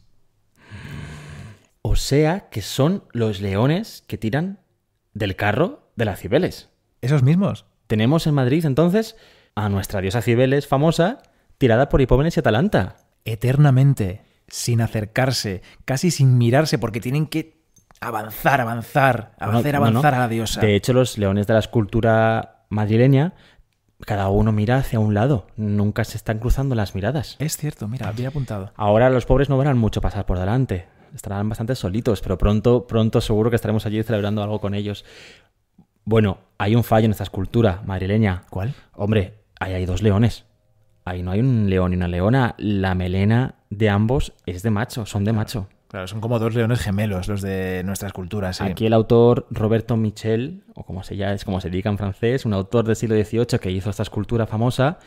[1.81, 4.61] O sea que son los leones que tiran
[5.15, 6.69] del carro de las cibeles.
[7.01, 7.65] Esos mismos.
[7.87, 9.17] Tenemos en Madrid entonces
[9.55, 11.23] a nuestra diosa Cibeles famosa
[11.57, 12.99] tirada por Hipómenes y Atalanta.
[13.25, 17.57] Eternamente, sin acercarse, casi sin mirarse, porque tienen que
[18.01, 20.19] avanzar, avanzar, hacer No, avanzar no.
[20.19, 20.61] a la diosa.
[20.61, 23.35] De hecho, los leones de la escultura madrileña,
[24.01, 25.47] cada uno mira hacia un lado.
[25.57, 27.37] Nunca se están cruzando las miradas.
[27.39, 28.73] Es cierto, mira, bien apuntado.
[28.77, 30.87] Ahora los pobres no verán mucho pasar por delante.
[31.15, 35.05] Estarán bastante solitos, pero pronto, pronto seguro que estaremos allí celebrando algo con ellos.
[36.05, 38.43] Bueno, hay un fallo en esta escultura madrileña.
[38.51, 38.75] ¿Cuál?
[38.93, 40.45] Hombre, ahí hay dos leones.
[41.05, 42.55] Ahí no hay un león y una leona.
[42.59, 45.69] La melena de ambos es de macho, son de macho.
[45.89, 48.57] Claro, son como dos leones gemelos los de nuestras culturas.
[48.57, 48.65] Sí.
[48.65, 52.45] Aquí el autor Roberto Michel, o como se llama, es como se diga en francés,
[52.45, 54.99] un autor del siglo XVIII que hizo esta escultura famosa,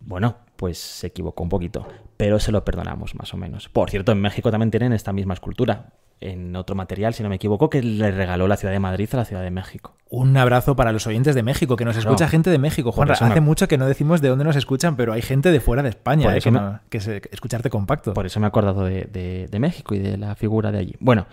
[0.00, 1.86] bueno, pues se equivocó un poquito,
[2.16, 3.68] pero se lo perdonamos más o menos.
[3.68, 7.36] Por cierto, en México también tienen esta misma escultura, en otro material, si no me
[7.36, 9.94] equivoco, que le regaló la ciudad de Madrid a la ciudad de México.
[10.10, 12.10] Un abrazo para los oyentes de México, que nos Claro.
[12.10, 12.92] escucha gente de México.
[12.92, 15.60] Juan, hace me- mucho que no decimos de dónde nos escuchan, pero hay gente de
[15.60, 18.14] fuera de España eh, que, me- no- que se- escucharte compacto.
[18.14, 20.94] Por eso me he acordado de, de- de México y de la figura de allí.
[21.00, 21.26] Bueno,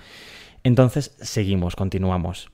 [0.64, 2.50] entonces seguimos, continuamos.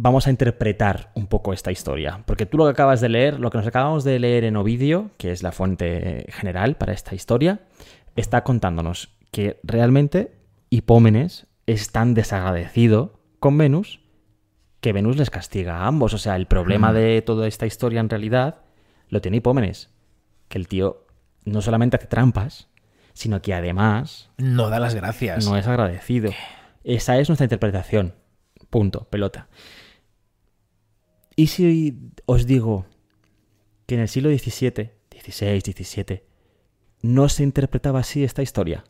[0.00, 3.50] Vamos a interpretar un poco esta historia, porque tú lo que acabas de leer, lo
[3.50, 7.62] que nos acabamos de leer en Ovidio, que es la fuente general para esta historia,
[8.14, 10.37] está contándonos que realmente
[10.70, 14.00] Hipómenes es tan desagradecido con Venus
[14.80, 16.14] que Venus les castiga a ambos.
[16.14, 16.94] O sea, el problema Mm.
[16.94, 18.62] de toda esta historia en realidad
[19.08, 19.90] lo tiene Hipómenes,
[20.48, 21.06] que el tío
[21.44, 22.68] no solamente hace trampas,
[23.14, 25.46] sino que además No da las gracias.
[25.46, 26.30] no es agradecido.
[26.84, 28.14] Esa es nuestra interpretación.
[28.70, 29.48] Punto, pelota.
[31.36, 32.86] ¿Y si os digo
[33.86, 36.22] que en el siglo XVII, XVI, XVII,
[37.02, 38.84] no se interpretaba así esta historia?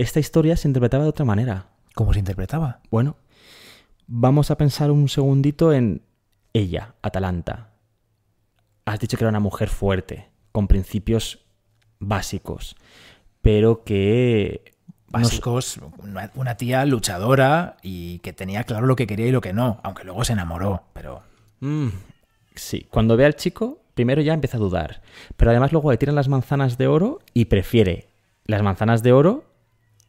[0.00, 1.66] Esta historia se interpretaba de otra manera.
[1.94, 2.80] ¿Cómo se interpretaba?
[2.90, 3.16] Bueno,
[4.06, 6.00] vamos a pensar un segundito en
[6.54, 7.74] ella, Atalanta.
[8.86, 11.40] Has dicho que era una mujer fuerte, con principios
[11.98, 12.76] básicos,
[13.42, 14.72] pero que...
[15.08, 19.52] Básicos, una, una tía luchadora y que tenía claro lo que quería y lo que
[19.52, 21.20] no, aunque luego se enamoró, pero...
[21.60, 21.88] Mm,
[22.54, 25.02] sí, cuando ve al chico, primero ya empieza a dudar,
[25.36, 28.08] pero además luego le tiran las manzanas de oro y prefiere
[28.46, 29.49] las manzanas de oro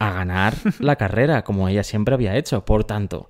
[0.10, 2.66] a ganar la carrera, como ella siempre había hecho.
[2.66, 3.30] Por tanto,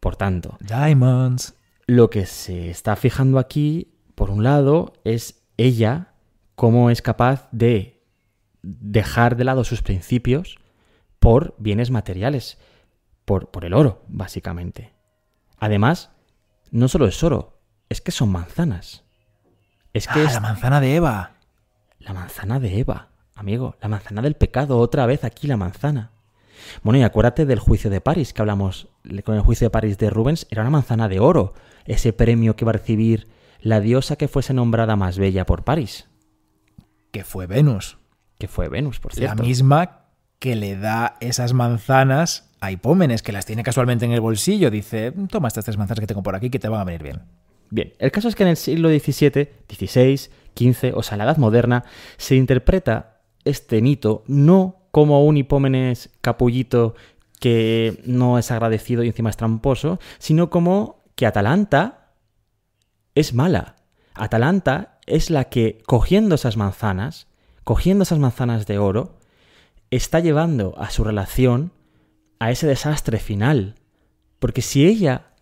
[0.00, 1.54] por tanto, Diamonds.
[1.86, 6.14] lo que se está fijando aquí, por un lado, es ella
[6.54, 8.02] cómo es capaz de
[8.62, 10.56] dejar de lado sus principios
[11.18, 12.58] por bienes materiales,
[13.24, 14.92] por, por el oro, básicamente.
[15.58, 16.10] Además,
[16.72, 19.04] no solo es oro, es que son manzanas.
[19.92, 21.34] Es que Ah, es la manzana de Eva.
[22.00, 26.10] la manzana de Eva, amigo, la manzana del pecado, otra vez aquí la manzana.
[26.82, 28.88] Bueno, y acuérdate del juicio de París que hablamos
[29.24, 31.54] con el juicio de París de Rubens, era una manzana de oro,
[31.86, 33.28] ese premio que va a recibir
[33.60, 36.08] la diosa que fuese nombrada más bella por París,
[37.10, 37.98] que fue Venus.
[38.38, 39.42] que fue Venus, por La cierto.
[39.42, 40.06] misma
[40.38, 44.70] que le da esas manzanas a Hipómenes, que las tiene casualmente en el bolsillo.
[44.70, 47.20] Dice, toma estas tres manzanas que tengo por aquí que te van a venir bien.
[47.70, 50.16] Bien, el caso es que en el siglo XVII, XVI,
[50.56, 51.84] XV, o sea, en la Edad Moderna,
[52.16, 53.11] se interpreta
[53.44, 56.94] este mito no como un hipómenes capullito
[57.40, 62.12] que no es agradecido y encima es tramposo, sino como que Atalanta
[63.14, 63.76] es mala.
[64.14, 67.26] Atalanta es la que, cogiendo esas manzanas,
[67.64, 69.18] cogiendo esas manzanas de oro,
[69.90, 71.72] está llevando a su relación
[72.38, 73.76] a ese desastre final.
[74.38, 75.32] Porque si ella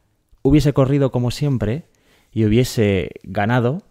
[0.43, 1.89] hubiese corrido como siempre
[2.33, 3.83] y hubiese ganado,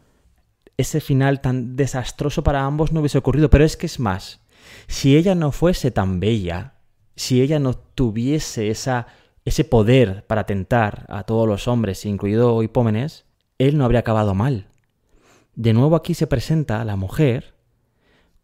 [0.79, 3.49] ese final tan desastroso para ambos no hubiese ocurrido.
[3.49, 4.39] Pero es que es más,
[4.87, 6.75] si ella no fuese tan bella,
[7.17, 9.07] si ella no tuviese esa,
[9.43, 13.25] ese poder para tentar a todos los hombres, incluido Hipómenes,
[13.57, 14.67] él no habría acabado mal.
[15.53, 17.55] De nuevo aquí se presenta a la mujer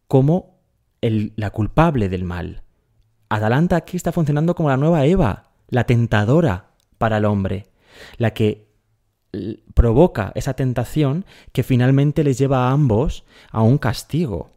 [0.06, 0.60] como
[1.00, 2.64] la culpable del mal.
[3.30, 7.70] Atalanta aquí está funcionando como la nueva Eva, la tentadora para el hombre,
[8.18, 8.65] la que
[9.74, 14.50] provoca esa tentación que finalmente les lleva a ambos a un castigo,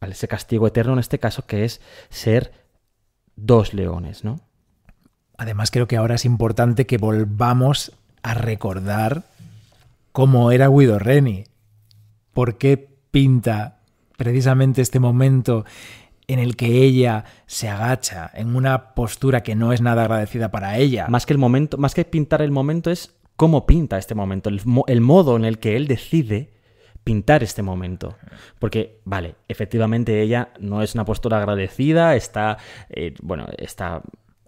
[0.00, 2.52] a ese castigo eterno en este caso que es ser
[3.36, 4.40] dos leones, ¿no?
[5.38, 9.24] Además, creo que ahora es importante que volvamos a recordar
[10.12, 11.44] cómo era Guido Reni.
[12.32, 13.80] ¿Por qué pinta
[14.16, 15.64] precisamente este momento
[16.28, 20.76] en el que ella se agacha en una postura que no es nada agradecida para
[20.78, 21.06] ella.
[21.08, 24.60] Más que el momento, más que pintar el momento es cómo pinta este momento, el,
[24.86, 26.56] el modo en el que él decide
[27.06, 28.16] pintar este momento.
[28.58, 32.58] Porque, vale, efectivamente ella no es una postura agradecida, está,
[32.90, 34.02] eh, bueno, está...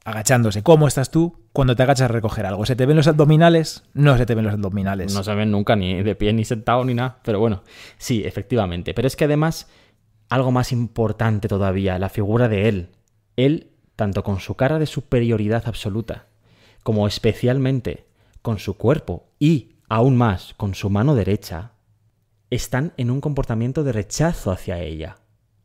[0.05, 0.63] Agachándose.
[0.63, 2.65] ¿Cómo estás tú cuando te agachas a recoger algo?
[2.65, 3.85] ¿Se te ven los abdominales?
[3.93, 5.15] No se te ven los abdominales.
[5.15, 7.19] No se ven nunca ni de pie, ni sentado, ni nada.
[7.23, 7.63] Pero bueno,
[7.99, 8.95] sí, efectivamente.
[8.95, 9.69] Pero es que además,
[10.31, 12.89] algo más importante todavía, la figura de él.
[13.37, 16.27] Él, tanto con su cara de superioridad absoluta,
[16.83, 18.08] como especialmente
[18.43, 21.73] con su cuerpo y, aún más, con su mano derecha,
[22.51, 25.17] están en un comportamiento de rechazo hacia ella.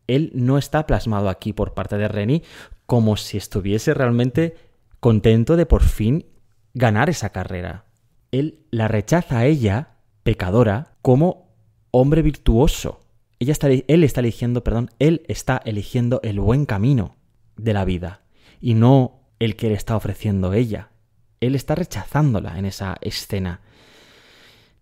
[0.07, 2.43] Él no está plasmado aquí por parte de Renny
[2.85, 4.55] como si estuviese realmente
[4.99, 6.25] contento de por fin
[6.73, 7.85] ganar esa carrera.
[8.31, 11.55] Él la rechaza a ella, pecadora, como
[11.91, 13.01] hombre virtuoso.
[13.39, 17.15] Ella está, él está eligiendo, perdón, él está eligiendo el buen camino
[17.55, 18.21] de la vida
[18.59, 20.89] y no el que le está ofreciendo ella.
[21.45, 23.59] Él está rechazándola en esa escena.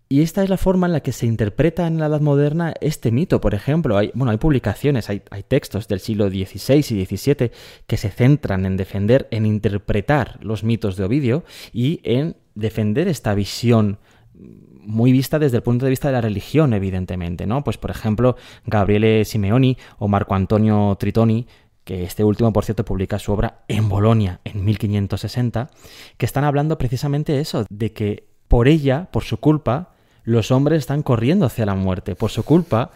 [0.08, 3.10] Y esta es la forma en la que se interpreta en la Edad Moderna este
[3.10, 3.96] mito, por ejemplo.
[3.96, 7.50] Hay, bueno, hay publicaciones, hay, textos del siglo XVI y XVII
[7.86, 13.34] que se centran en defender, en interpretar los mitos de Ovidio y en defender esta
[13.34, 13.98] visión
[14.34, 17.64] muy vista desde el punto de vista de la religión, evidentemente, ¿no?
[17.64, 18.36] Pues, por ejemplo,
[18.66, 21.46] Gabriele Simeoni o Marco Antonio Tritoni
[21.84, 25.70] que este último, por cierto, publica su obra en Bolonia en 1560,
[26.16, 31.02] que están hablando precisamente eso, de que por ella, por su culpa, los hombres están
[31.02, 32.14] corriendo hacia la muerte.
[32.14, 32.90] Por su culpa,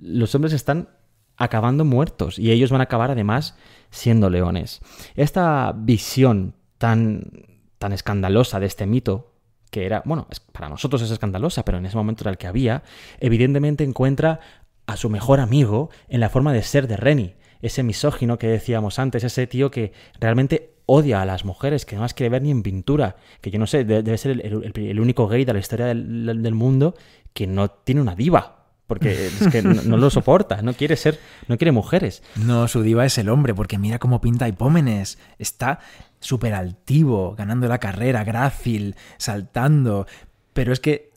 [0.00, 0.88] los hombres están
[1.36, 3.56] acabando muertos y ellos van a acabar además
[3.90, 4.80] siendo leones.
[5.14, 7.30] Esta visión tan,
[7.78, 9.34] tan escandalosa de este mito,
[9.70, 12.82] que era, bueno, para nosotros es escandalosa, pero en ese momento era el que había,
[13.20, 14.40] evidentemente encuentra
[14.86, 18.98] a su mejor amigo en la forma de ser de Reni, ese misógino que decíamos
[18.98, 22.50] antes, ese tío que realmente odia a las mujeres, que no las quiere ver ni
[22.50, 26.54] en pintura, que yo no sé, debe, ser el, único gay de la historia del,
[26.54, 26.94] mundo
[27.32, 28.58] que no tiene una diva.
[28.88, 32.22] Porque es que no, lo soporta, no quiere ser, no quiere mujeres.
[32.36, 35.18] No, su diva es el hombre, porque mira cómo pinta Hipómenes.
[35.38, 35.78] Está
[36.20, 40.06] súper altivo, ganando la carrera, grácil, saltando.
[40.52, 41.11] Pero es que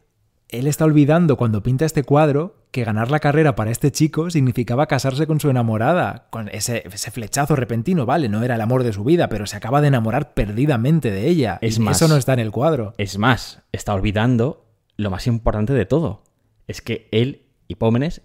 [0.50, 4.88] él está olvidando cuando pinta este cuadro que ganar la carrera para este chico significaba
[4.88, 9.04] casarse con su enamorada, con ese, flechazo repentino, vale, no era el amor de su
[9.04, 11.58] vida, pero se acaba de enamorar perdidamente de ella.
[11.62, 12.94] Es más, eso no está en el cuadro.
[12.98, 14.66] Es más, está olvidando
[14.98, 16.24] lo más importante de todo.
[16.68, 18.22] Es que él, Hipómenes,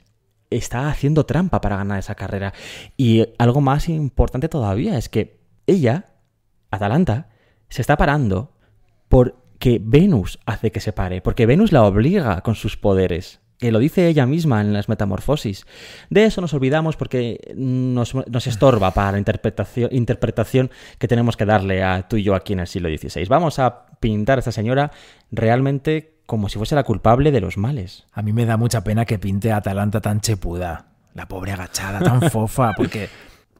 [0.50, 2.52] está haciendo trampa para ganar esa carrera.
[2.96, 6.10] Y algo más importante todavía es que ella,
[6.70, 7.28] Atalanta,
[7.68, 8.52] se está parando
[9.60, 13.78] porque Venus hace que se pare, porque Venus la obliga con sus poderes que lo
[13.78, 15.66] dice ella misma en las metamorfosis.
[16.08, 18.14] De eso nos olvidamos porque nos,
[18.46, 22.60] estorba para la interpretación, interpretación, que tenemos que darle a tú y yo aquí en
[22.60, 23.26] el siglo XVI.
[23.28, 24.92] Vamos a pintar a esta señora
[25.30, 28.06] realmente como si fuese la culpable de los males.
[28.14, 32.00] A mí me da mucha pena que pinte a Atalanta tan chepuda, la pobre agachada,
[32.00, 33.10] tan fofa, porque,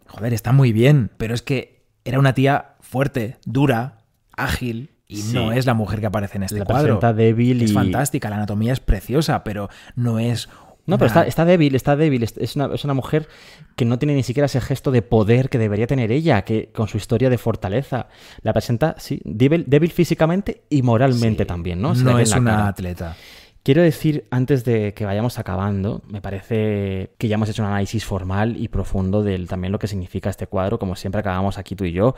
[0.07, 3.99] joder, está muy bien, pero es que era una tía fuerte, dura,
[4.35, 7.01] ágil, y no es la mujer que aparece en este cuadro.
[7.13, 10.49] débil Es fantástica, la anatomía es preciosa, pero no es
[10.87, 12.25] no, pero está, débil, está débil.
[12.25, 13.29] Es una, es una, mujer
[13.77, 16.89] que no tiene ni siquiera ese gesto de poder que debería tener ella, que con
[16.89, 18.09] su historia de fortaleza
[18.43, 21.95] la presenta, sí, débil, débil físicamente y moralmente también, ¿no?
[21.95, 23.17] no es una atleta.
[23.63, 28.07] Quiero decir, antes de que vayamos acabando, me parece que ya hemos hecho un análisis
[28.07, 31.85] formal y profundo de también lo que significa este cuadro, como siempre acabamos aquí tú
[31.85, 32.15] y yo,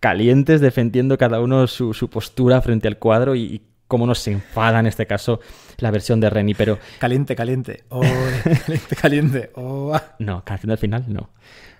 [0.00, 5.06] calientes defendiendo cada uno su, postura frente al cuadro y, cómo nos enfada en este
[5.06, 5.40] caso
[5.78, 6.78] la versión de Reni, pero...
[6.98, 8.00] Caliente, caliente, oh,
[8.66, 9.96] caliente, caliente, oh.
[10.18, 11.30] No, canción al final no.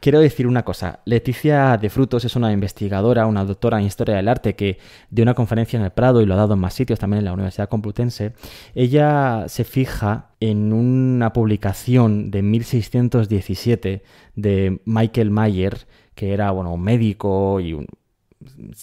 [0.01, 4.29] Quiero decir una cosa, Leticia de Frutos es una investigadora, una doctora en Historia del
[4.29, 6.99] Arte que dio una conferencia en el Prado y lo ha dado en más sitios,
[6.99, 8.35] también en la Universidad Complutense.
[8.75, 14.03] Ella se fija en una publicación de 1617
[14.35, 17.87] de Michael Mayer, que era bueno, un médico y un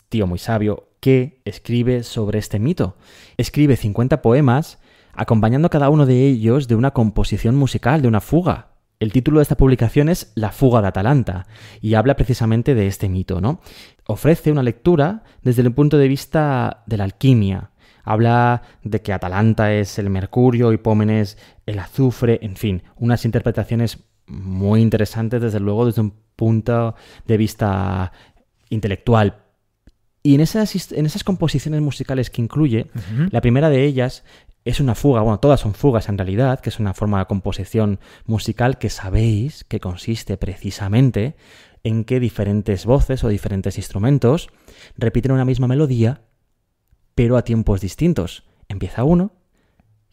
[0.10, 2.96] tío muy sabio, que escribe sobre este mito.
[3.38, 4.80] Escribe 50 poemas
[5.14, 8.70] acompañando cada uno de ellos de una composición musical, de una fuga.
[9.00, 11.48] El título de esta publicación es La fuga de Atalanta
[11.82, 13.60] y habla precisamente de este mito, ¿no?
[14.06, 17.72] Ofrece una lectura desde el punto de vista de la alquimia.
[18.04, 24.00] Habla de que Atalanta es el mercurio, y Pómenes el azufre, en fin, unas interpretaciones
[24.28, 26.96] muy interesantes desde luego desde un punto
[27.26, 28.12] de vista
[28.70, 29.41] intelectual,
[30.24, 32.88] y en esas, en esas composiciones musicales que incluye,
[33.32, 34.24] la primera de ellas
[34.66, 38.00] es una fuga, bueno, todas son fugas en realidad, que es una forma de composición
[38.26, 41.36] musical que sabéis que consiste precisamente
[41.84, 44.50] en que diferentes voces o diferentes instrumentos
[44.98, 46.22] repiten una misma melodía,
[47.16, 48.44] pero a tiempos distintos.
[48.68, 49.34] Empieza uno,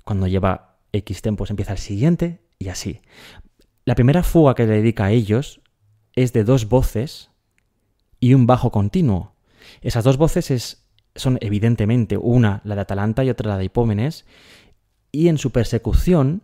[0.04, 3.02] cuando lleva X tiempos empieza el siguiente y así.
[3.84, 5.61] La primera fuga que le dedica a ellos
[6.14, 7.30] es de dos voces
[8.18, 9.34] y un bajo continuo.
[9.81, 14.24] Esas dos voces es, son evidentemente una la de Atalanta y otra la de Hipómenes,
[15.12, 16.43] y en su persecución,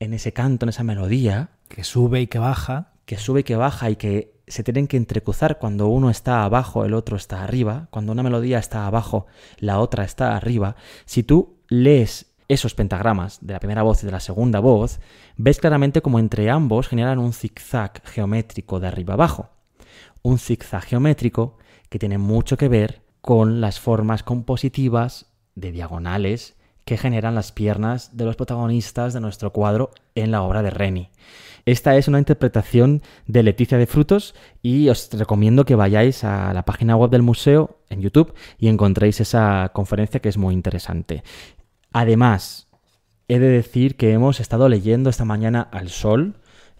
[0.00, 3.56] en ese canto, en esa melodía, que sube y que baja, que sube y que
[3.56, 7.88] baja y que se tienen que entrecruzar cuando uno está abajo, el otro está arriba,
[7.90, 9.26] cuando una melodía está abajo,
[9.58, 14.12] la otra está arriba, si tú lees esos pentagramas de la primera voz y de
[14.12, 15.00] la segunda voz,
[15.36, 19.50] ves claramente como entre ambos generan un zigzag geométrico de arriba abajo.
[20.22, 21.58] Un zigzag geométrico
[21.88, 28.16] que tiene mucho que ver con las formas compositivas de diagonales que generan las piernas
[28.16, 31.10] de los protagonistas de nuestro cuadro en la obra de Reni.
[31.64, 36.64] Esta es una interpretación de Leticia de Frutos y os recomiendo que vayáis a la
[36.64, 41.24] página web del museo en YouTube y encontréis esa conferencia que es muy interesante.
[41.92, 42.68] Además,
[43.26, 46.36] he de decir que hemos estado leyendo esta mañana al sol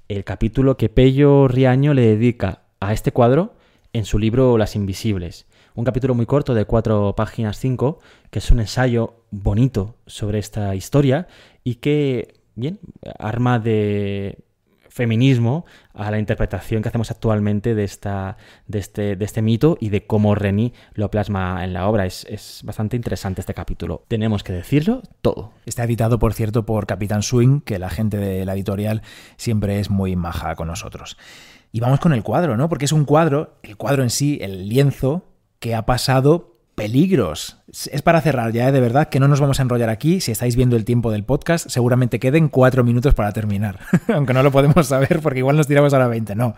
[0.07, 3.56] el capítulo que Pello Riaño le dedica a este cuadro
[3.97, 5.47] en su libro Las Invisibles.
[5.75, 7.99] Un capítulo muy corto de cuatro páginas cinco,
[8.31, 11.29] que es un ensayo bonito sobre esta historia
[11.65, 12.79] y que, bien,
[13.19, 14.45] arma de
[14.91, 18.37] feminismo a la interpretación que hacemos actualmente de, esta,
[18.67, 22.05] de, este, de este mito y de cómo Reni lo plasma en la obra.
[22.05, 24.05] Es, bastante interesante este capítulo.
[24.09, 25.53] Tenemos que decirlo todo.
[25.65, 29.03] Está editado, por cierto, por Capitán Swing, que la gente de la editorial
[29.37, 31.17] siempre es muy maja con nosotros.
[31.73, 32.69] Y vamos con el cuadro, ¿no?
[32.69, 35.25] Porque es un cuadro, el cuadro en sí, el lienzo,
[35.59, 37.57] que ha pasado peligros.
[37.91, 38.73] Es para cerrar ya, ¿eh?
[38.73, 40.21] de verdad, que no nos vamos a enrollar aquí.
[40.21, 43.81] Si estáis viendo el tiempo del podcast, seguramente queden cuatro minutos para terminar.
[44.15, 46.37] Aunque no lo podemos saber porque igual nos tiramos a la 20.
[46.37, 46.55] No.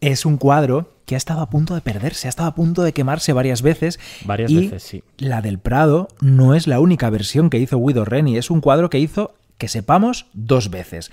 [0.00, 2.92] Es un cuadro que ha estado a punto de perderse, ha estado a punto de
[2.92, 3.98] quemarse varias veces.
[4.24, 5.02] Varias veces, sí.
[5.16, 8.90] La del Prado no es la única versión que hizo Guido Reni, es un cuadro
[8.90, 11.10] que hizo, que sepamos, dos veces.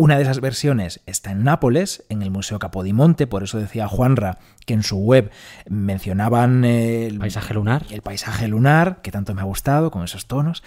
[0.00, 4.38] Una de esas versiones está en Nápoles, en el Museo Capodimonte, por eso decía Juanra
[4.64, 5.32] que en su web
[5.68, 7.84] mencionaban el paisaje lunar.
[7.90, 10.62] El paisaje lunar, que tanto me ha gustado, con esos tonos.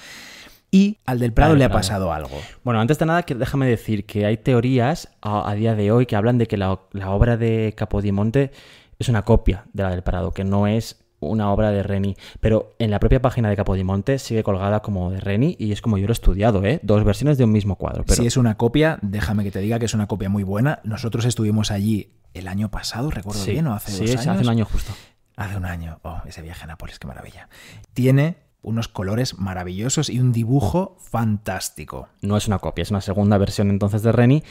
[0.69, 2.41] Y al del Prado le ha pasado algo.
[2.65, 6.37] Bueno, antes de nada, déjame decir que hay teorías a, día de hoy que hablan
[6.37, 8.51] de que la, la obra de Capodimonte
[8.99, 12.75] es una copia de la del Prado, que no es una obra de Reni, pero
[12.79, 16.07] en la propia página de Capodimonte sigue colgada como de Reni y es como yo
[16.07, 16.79] lo he estudiado, ¿eh?
[16.83, 18.03] Dos versiones de un mismo cuadro.
[18.07, 20.79] Si es una copia, déjame que te diga que es una copia muy buena.
[20.83, 24.27] Nosotros estuvimos allí el año pasado, recuerdo bien, ¿o hace dos años?
[24.27, 24.91] hace un año justo.
[25.35, 25.99] Hace un año.
[26.03, 27.49] Oh, ese viaje a Nápoles, qué maravilla.
[27.93, 32.09] Tiene unos colores maravillosos y un dibujo fantástico.
[32.21, 34.43] No es una copia, es una segunda versión entonces de Reni.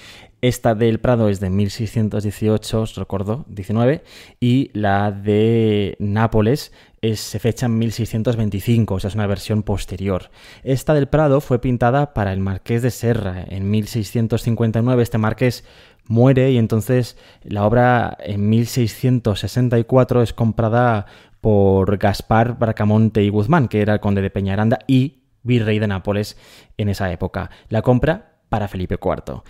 [0.43, 4.03] Esta del Prado es de 1618, os recuerdo, 19,
[4.41, 6.72] y la de Nápoles
[7.03, 10.30] es, se fecha en 1625, o sea, es una versión posterior.
[10.62, 15.03] Esta del Prado fue pintada para el Marqués de Serra en 1659.
[15.03, 15.64] Este marqués
[16.07, 21.07] muere y entonces la obra en 1664 es comprada
[21.41, 26.36] por Gaspar Bracamonte y Guzmán, que era el conde de Peñaranda y virrey de Nápoles
[26.76, 27.51] en esa época.
[27.68, 29.43] La compra para Felipe IV.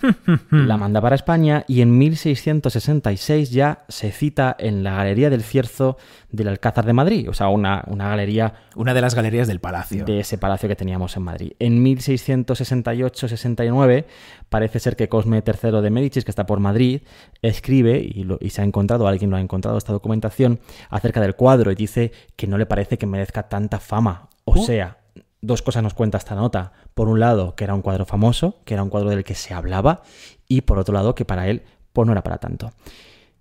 [0.50, 5.96] la manda para España y en 1666 ya se cita en la Galería del Cierzo
[6.30, 8.54] del Alcázar de Madrid, o sea, una, una, galería...
[8.76, 10.04] Una de las galerías del palacio.
[10.04, 11.52] De ese palacio que teníamos en Madrid.
[11.58, 14.04] En 1668-69
[14.48, 17.00] parece ser que Cosme III de Medicis, que está por Madrid,
[17.42, 21.72] escribe, y, y se ha encontrado, alguien lo ha encontrado, esta documentación, acerca del cuadro
[21.72, 24.28] y dice que no le parece que merezca tanta fama.
[24.44, 24.98] O sea,
[25.40, 26.72] dos cosas nos cuenta esta nota.
[26.94, 29.54] Por un lado, que era un cuadro famoso, que era un cuadro del que se
[29.54, 30.02] hablaba,
[30.46, 31.62] y por otro lado, que para él,
[31.92, 32.72] pues no era para tanto.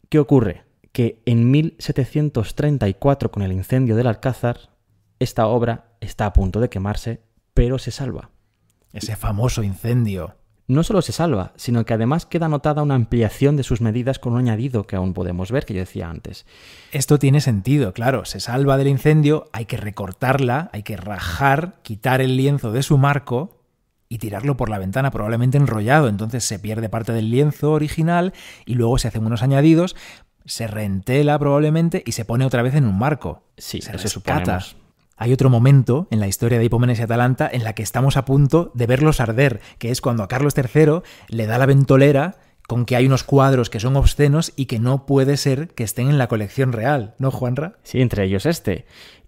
[0.10, 0.64] ¿Qué ocurre?
[0.91, 4.70] Que en 1734, con el incendio del Alcázar,
[5.20, 7.22] esta obra está a punto de quemarse,
[7.54, 8.30] pero se salva.
[8.93, 10.36] Ese famoso incendio
[10.68, 14.34] no solo se salva, sino que además queda anotada una ampliación de sus medidas con
[14.34, 16.45] un añadido que aún podemos ver, que yo decía antes.
[16.91, 22.20] Esto tiene sentido, claro, se salva del incendio, hay que recortarla, hay que rajar, quitar
[22.20, 23.61] el lienzo de su marco
[24.09, 28.34] y tirarlo por la ventana, probablemente enrollado, entonces se pierde parte del lienzo original
[28.65, 29.95] y luego se hacen unos añadidos,
[30.45, 33.43] se reentela probablemente y se pone otra vez en un marco.
[33.57, 34.59] Sí, se rescata.
[35.18, 38.26] Hay otro momento en la historia de Hipómenes y Atalanta en la que estamos a
[38.26, 42.36] punto de verlos arder, que es cuando a Carlos III le da la ventolera
[42.68, 46.09] con que hay unos cuadros que son obscenos y que no puede ser que estén
[46.09, 47.78] en la colección real, ¿no, Juanra?
[47.82, 48.86] Sí, entre ellos este.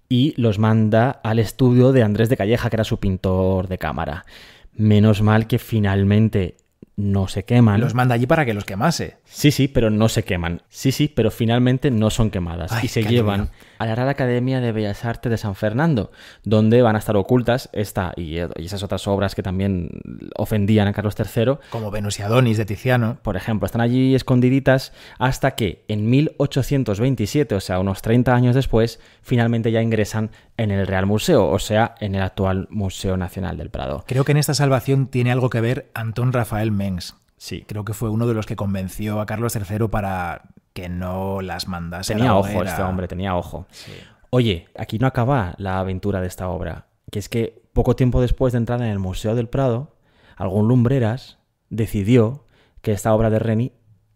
[0.09, 4.25] y los manda al estudio de Andrés de Calleja, que era su pintor de cámara.
[4.73, 6.57] Menos mal que finalmente
[6.95, 7.79] no se queman.
[7.79, 9.17] Los manda allí para que los quemase.
[9.31, 10.63] Sí, sí, pero no se queman.
[10.69, 12.71] Sí, sí, pero finalmente no son quemadas.
[12.71, 16.11] Ay, y se llevan a la Real Academia de Bellas Artes de San Fernando,
[16.43, 20.01] donde van a estar ocultas esta y, y esas otras obras que también
[20.35, 21.59] ofendían a Carlos III.
[21.69, 23.19] Como Venus y Adonis de Tiziano.
[23.21, 28.99] Por ejemplo, están allí escondiditas hasta que en 1827, o sea, unos 30 años después,
[29.21, 33.69] finalmente ya ingresan en el Real Museo, o sea, en el actual Museo Nacional del
[33.69, 34.03] Prado.
[34.07, 37.15] Creo que en esta salvación tiene algo que ver Antón Rafael Mengs.
[37.39, 40.41] Sí, Creo que fue uno de los que convenció a Carlos III para
[40.73, 42.13] que no las mandase.
[42.13, 43.65] a tenía la ojo este hombre, tenía ojo.
[43.71, 43.93] Sí.
[44.29, 48.51] Oye, aquí no acaba la aventura de esta obra, que es que poco tiempo después
[48.51, 49.95] de entrar en el Museo del Prado,
[50.35, 52.45] algún lumbreras decidió
[52.81, 53.71] que esta obra de Reni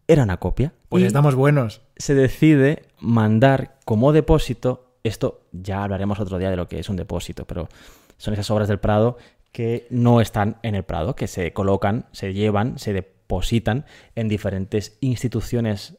[0.07, 0.73] era una copia.
[0.89, 1.81] Pues y estamos buenos.
[1.95, 6.97] se decide mandar como depósito, esto ya hablaremos otro día de lo que es un
[6.97, 7.69] depósito, pero
[8.17, 9.17] son esas obras del Prado
[9.53, 13.85] que no están en el Prado, que se colocan, se llevan, se depositan
[14.15, 15.97] en diferentes instituciones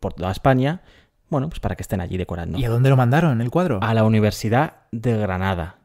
[0.00, 0.82] por toda España,
[1.30, 3.78] bueno, pues para que estén allí decorando ¿Y a dónde lo mandaron el cuadro?
[3.82, 5.78] a la Universidad de Granada.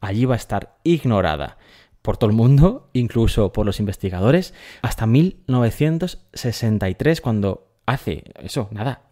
[0.00, 1.58] Allí va a estar ignorada
[2.00, 9.02] por todo el mundo, incluso por los investigadores, hasta 1963, cuando hace eso, nada,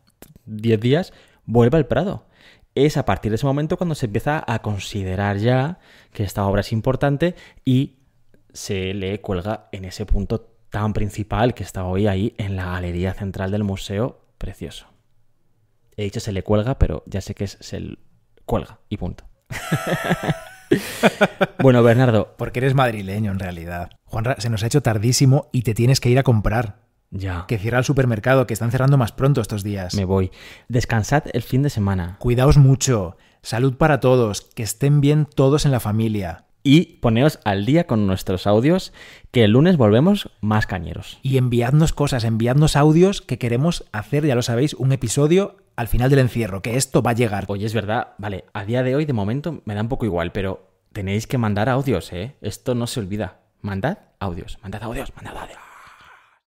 [0.44, 1.12] 10 días,
[1.44, 2.26] vuelve al Prado.
[2.74, 5.78] Es a partir de ese momento cuando se empieza a considerar ya
[6.12, 7.98] que esta obra es importante y
[8.52, 13.12] se le cuelga en ese punto tan principal que está hoy ahí en la galería
[13.12, 14.86] central del museo, precioso.
[15.96, 17.98] He dicho se le cuelga, pero ya sé que es se
[18.46, 19.24] cuelga y punto.
[21.62, 23.90] bueno, Bernardo, Porque eres madrileño en realidad.
[24.04, 26.81] Juanra, se nos ha hecho tardísimo y te tienes que ir a comprar.
[27.12, 29.94] Ya Que cierra el supermercado, que están cerrando más pronto estos días.
[29.94, 30.32] me voy.
[30.68, 33.16] Descansad el fin de semana Cuidaos mucho.
[33.42, 34.40] Salud para todos.
[34.40, 36.46] Que estén bien todos en la familia.
[36.64, 38.92] y poneos al día con nuestros audios,
[39.32, 41.18] que el lunes volvemos más cañeros.
[41.22, 46.08] Y enviadnos cosas, enviadnos audios que queremos hacer, ya lo sabéis, un episodio al final
[46.08, 47.46] del encierro, que esto va a llegar.
[47.48, 50.30] Oye, es verdad, vale, a día de hoy de momento me da un poco igual,
[50.30, 52.36] pero tenéis que mandar audios, ¿eh?
[52.42, 53.40] Esto no se olvida.
[53.60, 55.71] Mandad audios, mandad audios, mandad audios.